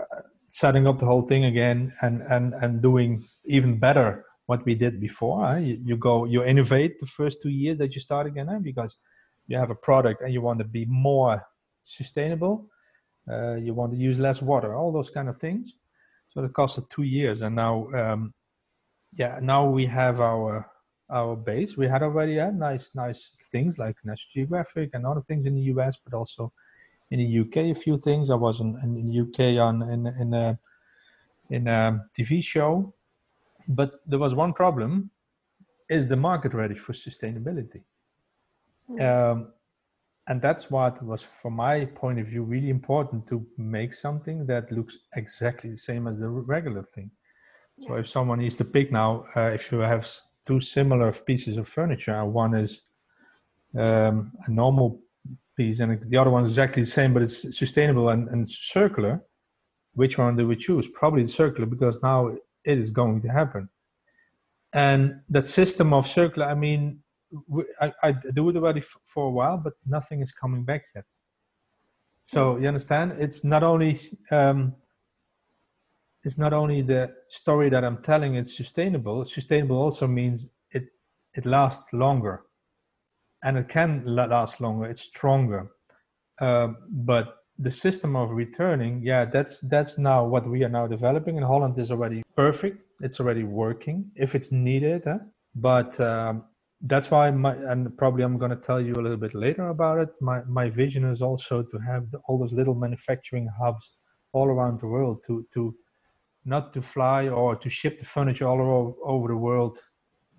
setting 0.48 0.86
up 0.86 0.98
the 0.98 1.06
whole 1.06 1.26
thing 1.30 1.44
again 1.46 1.92
and 2.02 2.22
and 2.34 2.54
and 2.62 2.82
doing 2.82 3.10
even 3.46 3.78
better 3.78 4.24
what 4.46 4.64
we 4.66 4.74
did 4.74 5.00
before 5.00 5.46
huh? 5.46 5.56
you, 5.56 5.80
you, 5.88 5.96
go 5.96 6.24
you 6.26 6.44
innovate 6.44 7.00
the 7.00 7.06
first 7.06 7.40
two 7.42 7.48
years 7.62 7.78
that 7.78 7.94
you 7.94 8.00
start 8.00 8.26
again 8.26 8.48
huh? 8.48 8.58
because 8.58 8.98
you 9.46 9.56
have 9.56 9.70
a 9.70 9.74
product 9.88 10.20
and 10.20 10.32
you 10.34 10.42
want 10.42 10.58
to 10.58 10.64
be 10.64 10.84
more 10.86 11.42
sustainable 11.82 12.68
uh, 13.30 13.54
you 13.54 13.74
want 13.74 13.92
to 13.92 13.98
use 13.98 14.18
less 14.18 14.42
water 14.42 14.74
all 14.74 14.92
those 14.92 15.10
kind 15.10 15.28
of 15.28 15.38
things 15.38 15.74
so 16.30 16.42
it 16.42 16.52
costed 16.52 16.88
two 16.90 17.02
years 17.02 17.42
and 17.42 17.54
now 17.54 17.88
um, 17.94 18.32
yeah 19.12 19.38
now 19.42 19.64
we 19.68 19.86
have 19.86 20.20
our 20.20 20.68
our 21.10 21.36
base 21.36 21.76
we 21.76 21.86
had 21.86 22.02
already 22.02 22.36
had 22.36 22.58
nice 22.58 22.90
nice 22.94 23.32
things 23.50 23.78
like 23.78 23.96
national 24.04 24.30
geographic 24.34 24.90
and 24.94 25.06
other 25.06 25.22
things 25.22 25.46
in 25.46 25.54
the 25.54 25.62
us 25.62 25.98
but 26.02 26.16
also 26.16 26.52
in 27.12 27.18
the 27.18 27.40
UK 27.40 27.56
a 27.70 27.74
few 27.74 27.98
things. 27.98 28.30
I 28.30 28.34
was 28.34 28.60
in, 28.60 28.74
in 28.82 28.92
the 28.94 29.20
UK 29.24 29.38
on 29.60 29.82
in 29.94 30.06
in 30.22 30.34
a 30.34 30.58
in 31.50 31.68
a 31.68 32.06
TV 32.18 32.42
show, 32.42 32.94
but 33.68 34.00
there 34.06 34.18
was 34.18 34.34
one 34.34 34.54
problem: 34.54 35.10
is 35.90 36.08
the 36.08 36.16
market 36.16 36.54
ready 36.54 36.74
for 36.74 36.94
sustainability? 36.94 37.82
Mm. 38.90 39.00
Um, 39.08 39.52
and 40.28 40.40
that's 40.40 40.70
what 40.70 41.02
was, 41.02 41.22
from 41.22 41.54
my 41.54 41.84
point 41.84 42.20
of 42.20 42.26
view, 42.28 42.42
really 42.42 42.70
important 42.70 43.26
to 43.28 43.44
make 43.56 43.92
something 43.92 44.46
that 44.46 44.70
looks 44.70 44.98
exactly 45.16 45.70
the 45.70 45.76
same 45.76 46.06
as 46.06 46.20
the 46.20 46.28
regular 46.28 46.82
thing. 46.82 47.10
Yeah. 47.76 47.88
So 47.88 47.94
if 47.96 48.08
someone 48.08 48.38
needs 48.38 48.56
to 48.56 48.64
pick 48.64 48.92
now, 48.92 49.24
uh, 49.34 49.50
if 49.50 49.72
you 49.72 49.78
have 49.78 50.08
two 50.46 50.60
similar 50.60 51.12
pieces 51.12 51.56
of 51.56 51.68
furniture, 51.68 52.24
one 52.24 52.54
is 52.54 52.82
um, 53.76 54.32
a 54.46 54.50
normal 54.50 55.00
piece 55.56 55.80
and 55.80 56.00
the 56.10 56.16
other 56.16 56.30
one 56.30 56.44
is 56.44 56.52
exactly 56.52 56.82
the 56.82 56.88
same 56.88 57.12
but 57.12 57.22
it's 57.22 57.56
sustainable 57.56 58.08
and, 58.08 58.28
and 58.28 58.50
circular 58.50 59.22
which 59.94 60.16
one 60.18 60.36
do 60.36 60.46
we 60.46 60.56
choose 60.56 60.88
probably 60.88 61.22
the 61.22 61.28
circular 61.28 61.66
because 61.66 62.02
now 62.02 62.28
it 62.28 62.78
is 62.78 62.90
going 62.90 63.20
to 63.20 63.28
happen 63.28 63.68
and 64.72 65.20
that 65.28 65.46
system 65.46 65.92
of 65.92 66.06
circular 66.06 66.46
i 66.46 66.54
mean 66.54 67.01
i, 67.80 67.92
I 68.02 68.12
do 68.12 68.48
it 68.50 68.56
already 68.56 68.80
f- 68.80 68.98
for 69.02 69.26
a 69.26 69.30
while 69.30 69.56
but 69.56 69.74
nothing 69.86 70.20
is 70.22 70.32
coming 70.32 70.64
back 70.64 70.82
yet. 70.94 71.04
So 72.24 72.56
you 72.56 72.68
understand? 72.68 73.16
It's 73.18 73.42
not 73.44 73.62
only 73.62 74.00
um, 74.30 74.74
it's 76.24 76.38
not 76.38 76.52
only 76.52 76.82
the 76.82 77.12
story 77.28 77.68
that 77.70 77.84
i'm 77.84 78.02
telling 78.02 78.36
it's 78.36 78.56
sustainable. 78.56 79.24
Sustainable 79.24 79.76
also 79.76 80.06
means 80.06 80.48
it 80.70 80.84
it 81.34 81.46
lasts 81.46 81.92
longer. 81.92 82.42
And 83.44 83.58
it 83.58 83.68
can 83.68 84.04
last 84.06 84.60
longer 84.60 84.86
it's 84.86 85.02
stronger. 85.02 85.72
Um, 86.40 86.76
but 86.88 87.38
the 87.58 87.70
system 87.70 88.16
of 88.16 88.30
returning 88.30 89.02
yeah 89.02 89.24
that's 89.26 89.60
that's 89.60 89.98
now 89.98 90.24
what 90.24 90.46
we 90.46 90.64
are 90.64 90.68
now 90.68 90.86
developing 90.86 91.36
in 91.36 91.42
holland 91.42 91.76
is 91.78 91.90
already 91.90 92.22
perfect. 92.34 92.78
It's 93.00 93.20
already 93.20 93.44
working 93.44 94.10
if 94.14 94.34
it's 94.34 94.52
needed 94.52 95.04
huh? 95.04 95.18
but 95.54 96.00
um, 96.00 96.44
that's 96.82 97.10
why 97.10 97.30
my 97.30 97.54
and 97.54 97.96
probably 97.96 98.24
i'm 98.24 98.38
going 98.38 98.50
to 98.50 98.56
tell 98.56 98.80
you 98.80 98.92
a 98.94 99.02
little 99.02 99.16
bit 99.16 99.34
later 99.34 99.68
about 99.68 99.98
it. 99.98 100.08
My 100.20 100.42
my 100.48 100.68
vision 100.68 101.04
is 101.04 101.22
also 101.22 101.62
to 101.62 101.78
have 101.78 102.10
the, 102.10 102.18
all 102.26 102.38
those 102.38 102.52
little 102.52 102.74
manufacturing 102.74 103.48
hubs 103.60 103.92
all 104.32 104.46
around 104.48 104.80
the 104.80 104.86
world 104.86 105.22
to 105.26 105.46
to 105.54 105.74
not 106.44 106.72
to 106.72 106.82
fly 106.82 107.28
or 107.28 107.54
to 107.54 107.68
ship 107.70 108.00
the 108.00 108.04
furniture 108.04 108.48
all 108.48 108.60
over, 108.60 108.92
over 109.04 109.28
the 109.28 109.36
world 109.36 109.78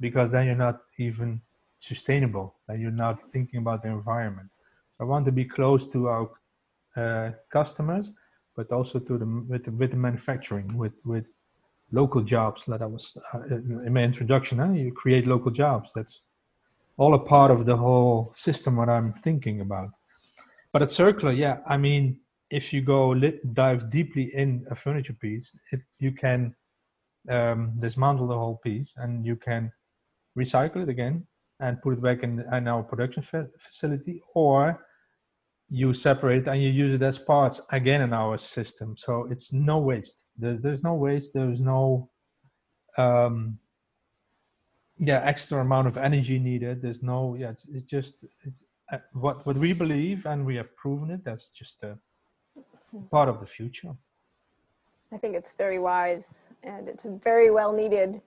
because 0.01 0.31
then 0.31 0.45
you're 0.45 0.55
not 0.55 0.79
even 0.97 1.41
sustainable 1.79 2.55
that 2.67 2.77
you're 2.77 2.91
not 2.91 3.31
thinking 3.31 3.59
about 3.59 3.81
the 3.81 3.88
environment. 3.89 4.50
So 4.97 5.05
i 5.05 5.07
want 5.07 5.25
to 5.25 5.31
be 5.31 5.45
close 5.45 5.88
to 5.93 6.09
our 6.09 6.29
uh, 6.97 7.31
customers 7.50 8.12
but 8.55 8.71
also 8.71 9.00
to 9.00 9.17
the 9.17 9.25
with, 9.47 9.63
the, 9.63 9.71
with 9.71 9.91
the 9.91 9.97
manufacturing 9.97 10.67
with 10.77 10.93
with 11.05 11.27
local 11.91 12.21
jobs 12.21 12.65
that 12.67 12.81
i 12.81 12.85
was 12.85 13.15
uh, 13.33 13.45
in 13.88 13.93
my 13.93 14.03
introduction 14.03 14.59
huh? 14.59 14.71
you 14.71 14.91
create 14.91 15.25
local 15.25 15.51
jobs. 15.51 15.91
That's 15.95 16.23
all 16.97 17.13
a 17.13 17.19
part 17.19 17.51
of 17.51 17.65
the 17.65 17.75
whole 17.75 18.31
system 18.35 18.75
what 18.75 18.89
i'm 18.89 19.13
thinking 19.13 19.62
about 19.62 19.89
but 20.71 20.81
at 20.81 20.91
circular 20.91 21.33
yeah 21.33 21.57
i 21.67 21.77
mean 21.77 22.19
if 22.50 22.71
you 22.71 22.81
go 22.81 23.09
lit, 23.09 23.53
dive 23.53 23.89
deeply 23.89 24.31
in 24.35 24.65
a 24.69 24.75
furniture 24.75 25.13
piece 25.13 25.51
it, 25.71 25.81
you 26.00 26.12
can 26.12 26.53
um, 27.29 27.73
dismantle 27.79 28.27
the 28.27 28.38
whole 28.38 28.59
piece 28.63 28.93
and 28.97 29.25
you 29.25 29.35
can 29.35 29.71
recycle 30.38 30.83
it 30.83 30.89
again 30.89 31.25
and 31.59 31.81
put 31.81 31.93
it 31.93 32.01
back 32.01 32.23
in, 32.23 32.43
in 32.53 32.67
our 32.67 32.83
production 32.83 33.21
fa- 33.21 33.47
facility, 33.57 34.21
or 34.35 34.85
you 35.69 35.93
separate 35.93 36.47
and 36.47 36.62
you 36.62 36.69
use 36.69 36.93
it 36.93 37.01
as 37.01 37.17
parts 37.17 37.62
again 37.71 38.01
in 38.01 38.13
our 38.13 38.38
system. 38.38 38.95
So 38.97 39.27
it's 39.31 39.53
no 39.53 39.79
waste. 39.79 40.25
There's, 40.38 40.62
there's 40.62 40.83
no 40.83 40.93
waste. 40.95 41.31
There's 41.33 41.62
no 41.62 42.09
um, 42.97 43.57
yeah 44.97 45.21
extra 45.23 45.59
amount 45.62 45.88
of 45.88 45.97
energy 45.97 46.39
needed. 46.39 46.81
There's 46.81 47.03
no 47.03 47.35
yeah. 47.35 47.50
It's, 47.50 47.67
it's 47.67 47.89
just 47.89 48.25
it's 48.45 48.63
uh, 48.91 48.97
what 49.13 49.45
what 49.45 49.57
we 49.57 49.73
believe 49.73 50.25
and 50.25 50.45
we 50.45 50.55
have 50.55 50.75
proven 50.75 51.09
it. 51.12 51.23
That's 51.23 51.50
just 51.50 51.83
a 51.83 51.97
part 53.12 53.29
of 53.29 53.39
the 53.39 53.45
future. 53.45 53.93
I 55.12 55.17
think 55.17 55.35
it's 55.35 55.53
very 55.53 55.79
wise 55.79 56.50
and 56.63 56.88
it's 56.88 57.05
very 57.05 57.51
well 57.51 57.71
needed. 57.71 58.21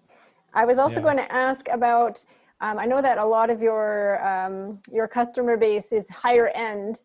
I 0.54 0.64
was 0.64 0.78
also 0.78 1.00
yeah. 1.00 1.04
going 1.04 1.16
to 1.18 1.32
ask 1.32 1.68
about 1.68 2.24
um, 2.60 2.78
I 2.78 2.86
know 2.86 3.02
that 3.02 3.18
a 3.18 3.24
lot 3.24 3.50
of 3.50 3.60
your 3.60 4.26
um, 4.26 4.80
your 4.90 5.08
customer 5.08 5.56
base 5.56 5.92
is 5.92 6.08
higher 6.08 6.48
end 6.48 7.02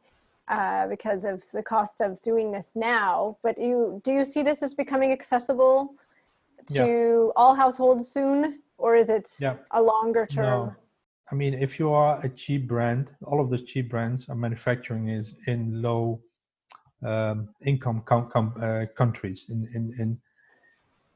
uh, 0.48 0.88
because 0.88 1.26
of 1.26 1.44
the 1.52 1.62
cost 1.62 2.02
of 2.02 2.22
doing 2.22 2.52
this 2.52 2.76
now. 2.76 3.38
But 3.44 3.60
you 3.60 4.02
do 4.04 4.14
you 4.14 4.24
see 4.24 4.44
this 4.44 4.64
as 4.64 4.74
becoming 4.74 5.12
accessible 5.12 5.96
to 6.68 6.86
yeah. 6.86 7.32
all 7.36 7.54
households 7.56 8.08
soon, 8.08 8.60
or 8.82 8.96
is 8.96 9.10
it 9.10 9.28
yeah. 9.40 9.56
a 9.72 9.82
longer 9.82 10.26
term? 10.26 10.46
No. 10.46 10.76
I 11.32 11.36
mean, 11.36 11.54
if 11.54 11.80
you 11.80 11.94
are 11.94 12.20
a 12.26 12.30
cheap 12.30 12.68
brand, 12.68 13.10
all 13.24 13.40
of 13.40 13.50
the 13.50 13.58
cheap 13.58 13.90
brands 13.90 14.28
are 14.30 14.36
manufacturing 14.36 15.10
is 15.10 15.34
in 15.48 15.82
low 15.82 16.20
um, 17.06 17.50
income 17.66 18.04
com- 18.06 18.30
com- 18.30 18.56
uh, 18.62 18.86
countries. 18.98 19.46
In, 19.50 19.60
in, 19.76 19.84
in 19.98 20.18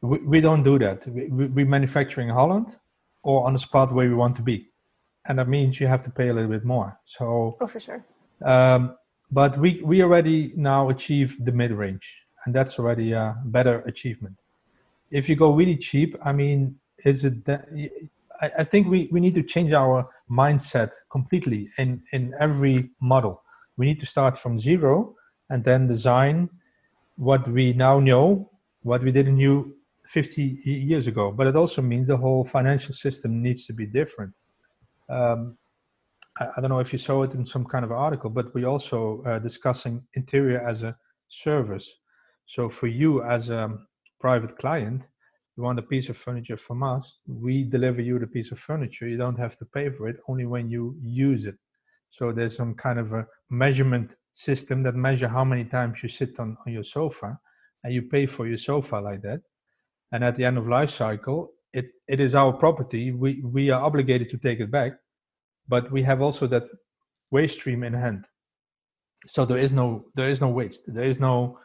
we, 0.02 0.18
we, 0.20 0.40
don't 0.42 0.64
do 0.64 0.80
that. 0.80 1.06
We, 1.08 1.28
we, 1.28 1.46
we 1.48 1.64
manufacture 1.66 2.22
in 2.22 2.30
Holland, 2.30 2.78
or 3.24 3.46
on 3.46 3.54
the 3.54 3.60
spot 3.60 3.94
where 3.94 4.08
we 4.08 4.16
want 4.16 4.36
to 4.38 4.42
be 4.42 4.70
and 5.28 5.40
that 5.40 5.48
means 5.48 5.80
you 5.80 5.88
have 5.88 6.04
to 6.04 6.10
pay 6.10 6.30
a 6.30 6.34
little 6.34 6.50
bit 6.50 6.64
more 6.64 6.98
so 7.04 7.58
oh 7.60 7.68
for 7.68 7.80
sure 7.80 8.06
um, 8.46 8.96
but 9.32 9.58
we 9.58 9.82
we 9.84 10.02
already 10.02 10.54
now 10.56 10.90
achieve 10.90 11.44
the 11.44 11.52
mid 11.52 11.72
range 11.72 12.26
and 12.46 12.54
that's 12.56 12.80
already 12.80 13.12
a 13.12 13.36
better 13.46 13.80
achievement 13.82 14.38
if 15.12 15.28
you 15.28 15.36
go 15.36 15.54
really 15.54 15.76
cheap 15.76 16.16
i 16.24 16.32
mean 16.32 16.76
is 17.06 17.24
it 17.24 17.46
that 17.46 17.68
I, 18.42 18.52
I 18.60 18.64
think 18.66 18.88
we, 18.88 19.08
we 19.12 19.20
need 19.20 19.36
to 19.36 19.44
change 19.44 19.72
our 19.74 20.10
mindset 20.30 20.92
completely 21.10 21.70
in 21.78 22.02
in 22.12 22.34
every 22.40 22.90
model 23.00 23.42
we 23.78 23.86
need 23.86 24.00
to 24.00 24.06
start 24.06 24.38
from 24.38 24.60
zero 24.60 25.16
and 25.50 25.64
then 25.64 25.88
design 25.88 26.50
what 27.18 27.48
we 27.48 27.74
now 27.74 28.00
know 28.00 28.52
what 28.84 29.04
we 29.04 29.12
didn't 29.12 29.38
know 29.38 29.68
50 30.08 30.62
years 30.64 31.08
ago. 31.08 31.32
But 31.32 31.48
it 31.48 31.56
also 31.56 31.82
means 31.82 32.08
the 32.08 32.18
whole 32.18 32.46
financial 32.46 32.94
system 32.94 33.42
needs 33.42 33.66
to 33.68 33.74
be 33.74 33.86
different. 33.86 34.34
Um, 35.10 35.58
I, 36.40 36.48
I, 36.58 36.62
don't 36.62 36.70
know 36.70 36.80
if 36.80 36.94
you 36.94 37.00
saw 37.00 37.24
it 37.24 37.34
in 37.34 37.46
some 37.46 37.66
kind 37.66 37.86
of 37.86 37.92
article, 37.92 38.30
but 38.30 38.54
we 38.54 38.66
also 38.66 39.24
uh, 39.26 39.40
discussing 39.40 40.04
interior 40.14 40.68
as 40.68 40.84
a 40.84 40.96
service. 41.30 41.92
So 42.48 42.70
for 42.70 42.88
you 42.88 43.24
as 43.24 43.50
a 43.50 43.78
private 44.20 44.58
client, 44.58 45.04
you 45.56 45.64
want 45.64 45.80
a 45.80 45.84
piece 45.84 46.10
of 46.10 46.18
furniture 46.18 46.58
from 46.58 46.84
us, 46.84 47.20
we 47.28 47.64
deliver 47.64 48.02
you 48.02 48.20
the 48.20 48.28
piece 48.28 48.52
of 48.52 48.60
furniture. 48.60 49.08
You 49.08 49.18
don't 49.18 49.40
have 49.40 49.58
to 49.60 49.66
pay 49.66 49.90
for 49.90 50.10
it 50.10 50.18
only 50.28 50.46
when 50.46 50.70
you 50.70 50.98
use 51.02 51.46
it. 51.46 51.56
So 52.12 52.32
there's 52.32 52.56
some 52.56 52.76
kind 52.76 53.00
of 53.00 53.14
a 53.14 53.26
measurement 53.50 54.16
system 54.34 54.84
that 54.84 54.96
measure 54.96 55.28
how 55.28 55.46
many 55.46 55.64
times 55.64 56.04
you 56.04 56.10
sit 56.10 56.40
on, 56.40 56.58
on 56.66 56.74
your 56.74 56.84
sofa 56.84 57.40
and 57.84 57.94
you 57.94 58.02
pay 58.02 58.26
for 58.26 58.48
your 58.48 58.58
sofa 58.58 58.98
like 58.98 59.22
that. 59.22 59.42
And 60.12 60.24
at 60.24 60.36
the 60.36 60.46
end 60.46 60.58
of 60.58 60.68
life 60.68 60.92
cycle, 60.92 61.52
it, 61.74 61.88
it 62.08 62.20
is 62.20 62.36
our 62.36 62.54
property. 62.54 63.12
We, 63.12 63.42
we 63.44 63.70
are 63.70 63.82
obligated 63.82 64.30
to 64.32 64.38
take 64.38 64.60
it 64.60 64.72
back, 64.72 64.94
but 65.68 65.92
we 65.92 66.04
have 66.04 66.22
also 66.22 66.48
that 66.48 66.64
waste 67.32 67.60
stream 67.60 67.84
in 67.84 67.94
hand. 67.94 68.26
So 69.28 69.46
there 69.46 69.58
is 69.58 69.74
no 69.74 70.06
there 70.16 70.30
is 70.30 70.40
no 70.40 70.50
waste. 70.50 70.84
There 70.88 71.04
is 71.04 71.20
no 71.20 71.60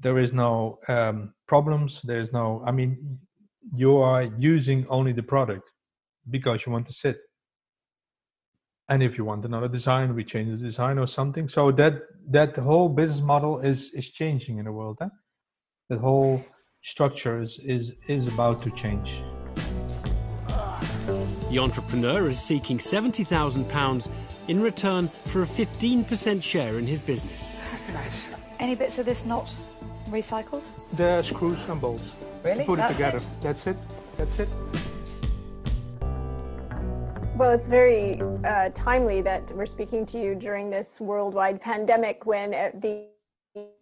there 0.00 0.18
is 0.18 0.32
no 0.32 0.78
um, 0.88 1.34
problems. 1.46 2.02
There 2.02 2.20
is 2.20 2.32
no. 2.32 2.62
I 2.66 2.70
mean, 2.72 3.18
you 3.74 3.96
are 3.98 4.22
using 4.22 4.86
only 4.88 5.12
the 5.12 5.22
product 5.22 5.70
because 6.30 6.66
you 6.66 6.72
want 6.72 6.86
to 6.86 6.92
sit 6.92 7.18
and 8.88 9.02
if 9.02 9.18
you 9.18 9.24
want 9.24 9.44
another 9.44 9.68
design 9.68 10.14
we 10.14 10.24
change 10.24 10.58
the 10.58 10.64
design 10.64 10.98
or 10.98 11.06
something 11.06 11.48
so 11.48 11.70
that 11.72 11.94
that 12.28 12.56
whole 12.56 12.88
business 12.88 13.22
model 13.22 13.60
is 13.60 13.92
is 13.94 14.10
changing 14.10 14.58
in 14.58 14.64
the 14.64 14.72
world 14.72 14.98
huh? 15.00 15.08
the 15.88 15.98
whole 15.98 16.44
structure 16.82 17.40
is 17.40 17.58
is 17.64 17.92
is 18.08 18.26
about 18.26 18.62
to 18.62 18.70
change 18.70 19.22
the 21.50 21.58
entrepreneur 21.58 22.28
is 22.28 22.38
seeking 22.38 22.76
£70,000 22.76 24.08
in 24.48 24.60
return 24.60 25.10
for 25.26 25.42
a 25.42 25.46
15% 25.46 26.42
share 26.42 26.78
in 26.78 26.86
his 26.86 27.00
business. 27.00 27.48
Any 28.58 28.74
bits 28.74 28.98
of 28.98 29.06
this 29.06 29.24
not 29.24 29.54
recycled? 30.08 30.68
The 30.94 31.22
screws 31.22 31.64
and 31.68 31.80
bolts. 31.80 32.10
Really? 32.42 32.64
Put 32.64 32.78
That's 32.78 32.90
it 32.90 32.94
together. 32.94 33.16
It? 33.18 33.28
That's 33.40 33.66
it. 33.68 33.76
That's 34.16 34.38
it. 34.40 34.48
Well, 37.36 37.50
it's 37.50 37.68
very 37.68 38.20
uh, 38.44 38.70
timely 38.74 39.22
that 39.22 39.52
we're 39.52 39.66
speaking 39.66 40.04
to 40.06 40.20
you 40.20 40.34
during 40.34 40.70
this 40.70 41.00
worldwide 41.00 41.60
pandemic 41.60 42.26
when 42.26 42.52
uh, 42.52 42.70
the 42.74 43.06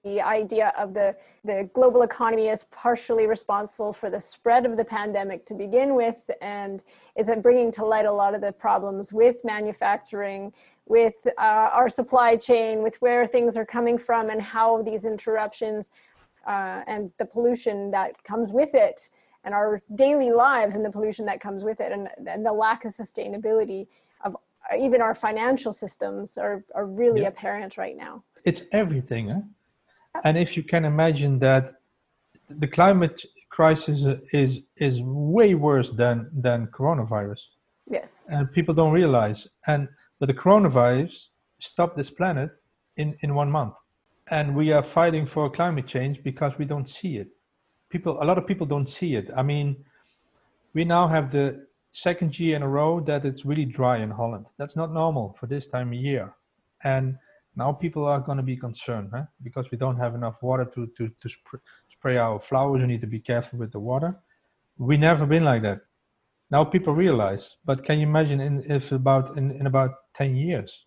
the 0.05 0.21
idea 0.21 0.73
of 0.79 0.95
the, 0.95 1.15
the 1.45 1.69
global 1.75 2.03
economy 2.03 2.49
is 2.49 2.65
partially 2.65 3.27
responsible 3.27 3.93
for 3.93 4.09
the 4.09 4.21
spread 4.21 4.65
of 4.65 4.77
the 4.77 4.85
pandemic 4.85 5.45
to 5.47 5.55
begin 5.55 5.95
with, 5.95 6.31
and 6.41 6.83
it's 7.17 7.31
bringing 7.43 7.71
to 7.73 7.85
light 7.85 8.07
a 8.07 8.13
lot 8.13 8.35
of 8.35 8.41
the 8.41 8.53
problems 8.53 9.13
with 9.13 9.45
manufacturing, 9.45 10.53
with 10.87 11.27
uh, 11.39 11.41
our 11.41 11.89
supply 11.89 12.37
chain, 12.37 12.83
with 12.83 12.97
where 13.03 13.27
things 13.27 13.57
are 13.57 13.67
coming 13.67 13.99
from, 13.99 14.31
and 14.31 14.41
how 14.41 14.83
these 14.83 15.05
interruptions 15.05 15.91
uh, 16.47 16.83
and 16.87 17.11
the 17.19 17.25
pollution 17.25 17.91
that 17.91 18.23
comes 18.25 18.53
with 18.53 18.75
it 18.75 19.11
and 19.47 19.55
our 19.55 19.81
daily 19.95 20.31
lives 20.31 20.77
and 20.77 20.85
the 20.85 20.91
pollution 20.91 21.25
that 21.25 21.41
comes 21.41 21.65
with 21.65 21.81
it 21.81 21.93
and, 21.93 22.09
and 22.29 22.45
the 22.45 22.53
lack 22.53 22.85
of 22.85 22.91
sustainability 22.91 23.87
of 24.25 24.37
even 24.79 25.01
our 25.01 25.15
financial 25.15 25.73
systems 25.73 26.37
are, 26.37 26.65
are 26.75 26.87
really 26.87 27.23
yeah. 27.23 27.29
apparent 27.29 27.79
right 27.79 27.97
now. 27.97 28.23
It's 28.45 28.63
everything. 28.73 29.31
Eh? 29.31 29.41
And 30.25 30.37
if 30.37 30.57
you 30.57 30.65
can 30.65 30.85
imagine 30.85 31.39
that 31.39 31.75
the 32.49 32.67
climate 32.67 33.25
crisis 33.51 34.05
is 34.33 34.61
is 34.77 35.01
way 35.03 35.55
worse 35.55 35.93
than 35.93 36.29
than 36.33 36.67
coronavirus. 36.69 37.43
Yes. 37.89 38.25
And 38.29 38.51
people 38.53 38.75
don't 38.75 38.93
realize. 38.93 39.49
And 39.67 39.89
but 40.19 40.27
the 40.27 40.35
coronavirus 40.35 41.29
stopped 41.59 41.97
this 41.97 42.11
planet 42.11 42.51
in, 42.97 43.17
in 43.21 43.35
one 43.35 43.51
month. 43.51 43.75
And 44.29 44.57
we 44.57 44.73
are 44.73 44.83
fighting 44.83 45.27
for 45.27 45.49
climate 45.51 45.87
change 45.87 46.23
because 46.23 46.53
we 46.59 46.65
don't 46.65 46.89
see 46.89 47.17
it. 47.17 47.29
People 47.89 48.23
a 48.23 48.25
lot 48.25 48.39
of 48.39 48.47
people 48.47 48.67
don't 48.67 48.89
see 48.89 49.15
it. 49.15 49.31
I 49.37 49.43
mean 49.43 49.85
we 50.75 50.85
now 50.85 51.09
have 51.09 51.31
the 51.31 51.67
second 51.93 52.39
year 52.39 52.57
in 52.57 52.63
a 52.63 52.69
row 52.69 53.01
that 53.01 53.25
it's 53.25 53.47
really 53.47 53.65
dry 53.65 53.99
in 53.99 54.11
holland. 54.11 54.47
That's 54.59 54.77
not 54.77 54.93
normal 54.93 55.37
for 55.39 55.47
this 55.47 55.67
time 55.67 55.89
of 55.89 55.95
year. 55.95 56.35
And 56.85 57.17
now 57.55 57.73
people 57.73 58.05
are 58.05 58.21
going 58.21 58.37
to 58.37 58.45
be 58.45 58.57
concerned 58.57 59.11
huh? 59.15 59.25
because 59.43 59.71
we 59.71 59.79
don't 59.79 59.97
have 59.97 60.15
enough 60.15 60.43
water 60.43 60.67
to, 60.75 60.87
to, 60.99 61.11
to 61.21 61.29
sp- 61.31 61.65
spray 61.89 62.19
our 62.19 62.39
flowers. 62.39 62.83
We 62.83 62.89
need 62.89 63.01
to 63.01 63.07
be 63.07 63.21
careful 63.21 63.59
with 63.59 63.73
the 63.73 63.81
water. 63.81 64.19
We 64.77 64.99
never 64.99 65.25
been 65.25 65.45
like 65.45 65.63
that 65.63 65.86
now 66.51 66.65
people 66.65 66.95
realize 66.95 67.57
but 67.65 67.85
can 67.85 67.99
you 67.99 68.07
imagine 68.07 68.41
in 68.41 68.65
if 68.71 68.93
about 68.93 69.37
in, 69.37 69.51
in 69.53 69.67
about 69.67 69.93
10 70.15 70.37
years? 70.37 70.87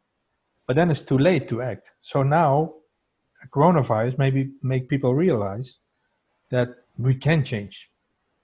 But 0.67 0.75
then 0.75 0.91
it's 0.91 1.01
too 1.01 1.17
late 1.17 1.47
to 1.49 1.61
act. 1.61 1.93
So 2.01 2.23
now 2.23 2.75
coronavirus 3.53 4.17
maybe 4.17 4.51
make 4.61 4.89
people 4.89 5.15
realize 5.15 5.79
that 6.51 6.69
we 6.97 7.15
can 7.15 7.43
change. 7.43 7.89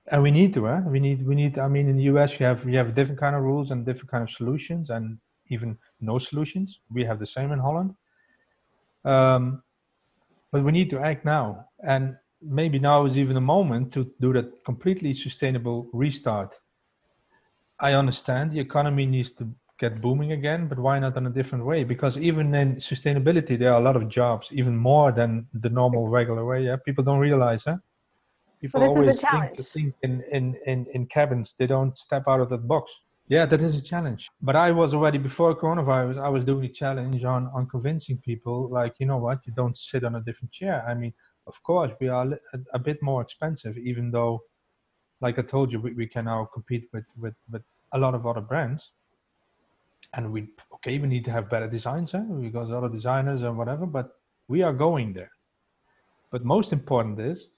And 0.08 0.24
we 0.24 0.32
need 0.32 0.54
to 0.54 0.66
huh? 0.66 0.82
we 0.86 1.00
need 1.00 1.26
we 1.26 1.34
need 1.34 1.58
i 1.58 1.68
mean 1.68 1.90
in 1.90 1.98
the 1.98 2.04
us 2.04 2.40
you 2.40 2.46
have 2.46 2.64
you 2.66 2.78
have 2.78 2.94
different 2.94 3.20
kind 3.20 3.36
of 3.36 3.42
rules 3.42 3.72
and 3.72 3.86
different 3.86 4.12
kind 4.12 4.24
of 4.24 4.30
solutions 4.30 4.90
and 4.90 5.18
even 5.48 5.78
no 6.00 6.20
solutions. 6.20 6.80
We 6.92 7.06
have 7.06 7.20
the 7.20 7.28
same 7.28 7.52
in 7.52 7.60
holland. 7.60 7.96
Um, 9.04 9.64
but 10.52 10.64
we 10.64 10.72
need 10.72 10.90
to 10.92 11.00
act 11.00 11.26
now. 11.26 11.66
And 11.80 12.16
maybe 12.42 12.80
now 12.80 13.06
is 13.06 13.18
even 13.18 13.38
a 13.38 13.42
moment 13.42 13.94
to 13.94 14.12
do 14.22 14.34
that 14.34 14.64
completely 14.64 15.14
sustainable 15.14 15.88
restart 15.92 16.60
i 17.80 17.94
understand 17.94 18.52
the 18.52 18.60
economy 18.60 19.06
needs 19.06 19.32
to 19.32 19.48
get 19.78 20.02
booming 20.02 20.32
again 20.32 20.68
but 20.68 20.80
why 20.80 21.00
not 21.00 21.18
in 21.18 21.26
a 21.28 21.30
different 21.30 21.66
way? 21.66 21.84
Because 21.84 22.18
even 22.18 22.54
in 22.56 22.76
sustainability 22.76 23.60
there 23.60 23.74
are 23.74 23.82
a 23.82 23.84
lot 23.84 23.96
of 23.96 24.08
jobs 24.08 24.50
even 24.52 24.76
more 24.76 25.12
than 25.12 25.48
the 25.54 25.70
normal 25.70 26.08
regular 26.08 26.46
way 26.46 26.64
yeah? 26.64 26.78
People 26.78 27.04
don't 27.04 27.20
realize 27.20 27.66
huh? 27.66 27.78
people 28.62 28.82
well, 28.82 28.90
always 28.90 29.22
think, 29.22 29.60
think 29.60 29.96
in, 30.02 30.24
in, 30.32 30.56
in, 30.66 30.86
in 30.94 31.06
cabins. 31.06 31.56
They 31.60 31.68
don't 31.68 31.98
step 31.98 32.24
out 32.28 32.40
of 32.40 32.50
that 32.50 32.68
box. 32.68 33.02
Yeah 33.28 33.46
that 33.48 33.62
is 33.62 33.78
a 33.78 33.82
challenge. 33.82 34.30
But 34.42 34.56
i 34.56 34.72
was 34.72 34.94
already 34.94 35.18
before 35.18 35.56
coronavirus 35.56 36.20
i 36.20 36.30
was 36.30 36.46
doing 36.46 36.66
a 36.66 36.74
challenge 36.82 37.24
on 37.24 37.48
on 37.56 37.68
convincing 37.68 38.18
people 38.18 38.70
like 38.70 38.94
you 39.00 39.08
know 39.08 39.18
what? 39.18 39.40
You 39.46 39.54
don't 39.54 39.78
sit 39.78 40.04
on 40.06 40.16
a 40.16 40.22
different 40.22 40.52
chair. 40.52 40.86
I 40.88 40.94
mean 40.94 41.14
of 41.48 41.62
course 41.64 41.92
we 42.00 42.08
are 42.08 42.26
a, 42.54 42.60
a 42.74 42.80
bit 42.80 43.02
more 43.02 43.22
expensive 43.22 43.78
even 43.78 44.12
though 44.12 44.44
like 45.22 45.40
i 45.40 45.42
told 45.42 45.72
you 45.72 45.80
we, 45.80 45.94
we 45.94 46.08
can 46.08 46.26
now 46.26 46.48
compete 46.54 46.90
with, 46.94 47.06
with 47.20 47.36
with 47.52 47.64
a 47.94 47.98
lot 47.98 48.14
of 48.14 48.26
other 48.26 48.42
brands 48.42 48.92
and 50.14 50.32
we 50.32 50.48
okay 50.74 50.98
we 50.98 51.08
need 51.08 51.26
to 51.26 51.32
have 51.32 51.50
better 51.50 51.68
designs 51.68 52.12
huh? 52.12 52.20
because 52.20 52.72
other 52.72 52.90
designers 52.90 53.42
and 53.44 53.58
whatever 53.58 53.86
but 53.86 54.20
we 54.48 54.62
are 54.62 54.74
going 54.74 55.14
there 55.14 55.32
but 56.32 56.44
most 56.44 56.74
important 56.74 57.20
is 57.20 57.50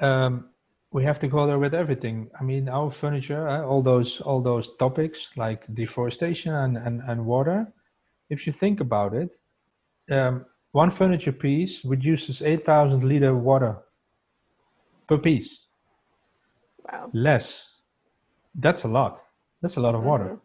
um, 0.00 0.50
we 0.94 1.02
have 1.02 1.18
to 1.18 1.26
go 1.26 1.44
there 1.46 1.58
with 1.58 1.74
everything. 1.74 2.30
I 2.38 2.44
mean, 2.44 2.68
our 2.68 2.90
furniture, 2.90 3.48
uh, 3.48 3.64
all 3.64 3.82
those 3.82 4.20
all 4.20 4.40
those 4.40 4.76
topics 4.76 5.30
like 5.36 5.66
deforestation 5.74 6.54
and, 6.54 6.76
and, 6.76 7.02
and 7.08 7.26
water. 7.26 7.72
If 8.30 8.46
you 8.46 8.52
think 8.52 8.80
about 8.80 9.12
it, 9.12 9.38
um, 10.10 10.46
one 10.70 10.92
furniture 10.92 11.32
piece 11.32 11.84
reduces 11.84 12.42
eight 12.42 12.64
thousand 12.64 13.02
liter 13.02 13.34
water 13.34 13.78
per 15.08 15.18
piece. 15.18 15.63
Wow. 16.90 17.10
Less. 17.12 17.68
That's 18.54 18.84
a 18.84 18.88
lot. 18.88 19.22
That's 19.62 19.76
a 19.76 19.80
lot 19.80 19.94
of 19.94 20.00
mm-hmm. 20.00 20.10
water. 20.10 20.38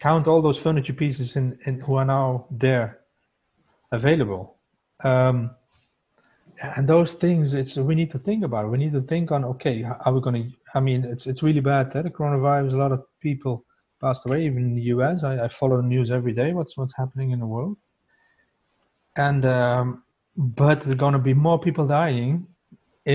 Count 0.00 0.28
all 0.28 0.42
those 0.42 0.58
furniture 0.58 0.92
pieces 0.92 1.36
in, 1.36 1.58
in 1.64 1.80
who 1.80 1.96
are 1.96 2.04
now 2.04 2.46
there 2.50 3.00
available. 3.90 4.56
Um, 5.02 5.50
and 6.60 6.88
those 6.88 7.12
things 7.12 7.54
it's 7.54 7.76
we 7.76 7.94
need 7.94 8.10
to 8.10 8.18
think 8.18 8.44
about 8.44 8.64
it. 8.64 8.68
we 8.68 8.78
need 8.78 8.92
to 8.92 9.00
think 9.02 9.30
on 9.30 9.44
okay 9.44 9.84
are 9.84 10.12
we 10.12 10.20
going 10.20 10.50
to 10.50 10.56
i 10.74 10.80
mean 10.80 11.04
it's 11.04 11.26
it's 11.26 11.42
really 11.42 11.60
bad 11.60 11.92
that 11.92 12.04
the 12.04 12.10
coronavirus 12.10 12.72
a 12.72 12.76
lot 12.76 12.92
of 12.92 13.04
people 13.20 13.64
passed 14.00 14.26
away 14.26 14.44
even 14.44 14.64
in 14.64 14.74
the 14.74 14.82
us 14.82 15.22
i, 15.22 15.44
I 15.44 15.48
follow 15.48 15.80
news 15.80 16.10
every 16.10 16.32
day 16.32 16.52
what's 16.52 16.76
what's 16.76 16.96
happening 16.96 17.30
in 17.30 17.38
the 17.38 17.46
world 17.46 17.76
and 19.16 19.44
um, 19.46 20.02
but 20.36 20.82
there's 20.82 20.96
going 20.96 21.12
to 21.12 21.18
be 21.18 21.34
more 21.34 21.60
people 21.60 21.86
dying 21.86 22.46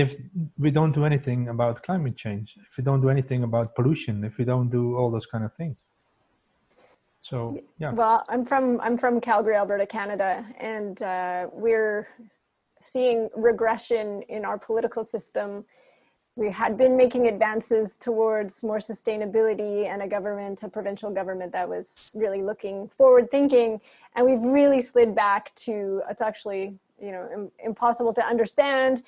if 0.02 0.16
we 0.58 0.70
don't 0.70 0.92
do 0.92 1.04
anything 1.04 1.48
about 1.48 1.82
climate 1.82 2.16
change 2.16 2.48
if 2.68 2.76
we 2.78 2.84
don't 2.88 3.00
do 3.00 3.10
anything 3.16 3.44
about 3.48 3.74
pollution 3.74 4.24
if 4.30 4.38
we 4.38 4.44
don't 4.44 4.70
do 4.78 4.96
all 4.96 5.10
those 5.16 5.26
kind 5.26 5.44
of 5.44 5.52
things 5.54 5.76
so 7.20 7.36
yeah 7.78 7.92
well 7.92 8.24
i'm 8.28 8.44
from 8.44 8.80
i'm 8.80 8.96
from 8.98 9.20
calgary 9.20 9.56
alberta 9.62 9.86
canada 9.86 10.32
and 10.58 11.02
uh, 11.02 11.46
we're 11.52 12.08
seeing 12.84 13.30
regression 13.34 14.22
in 14.28 14.44
our 14.44 14.58
political 14.58 15.02
system. 15.02 15.64
We 16.36 16.50
had 16.50 16.76
been 16.76 16.96
making 16.96 17.28
advances 17.28 17.96
towards 17.96 18.62
more 18.62 18.78
sustainability 18.78 19.86
and 19.86 20.02
a 20.02 20.08
government, 20.08 20.62
a 20.64 20.68
provincial 20.68 21.10
government 21.10 21.52
that 21.52 21.66
was 21.66 22.10
really 22.14 22.42
looking 22.42 22.88
forward 22.88 23.30
thinking. 23.30 23.80
And 24.16 24.26
we've 24.26 24.44
really 24.44 24.82
slid 24.82 25.14
back 25.14 25.54
to 25.66 26.02
it's 26.10 26.20
actually, 26.20 26.76
you 27.00 27.12
know, 27.12 27.50
impossible 27.64 28.12
to 28.14 28.26
understand 28.26 29.02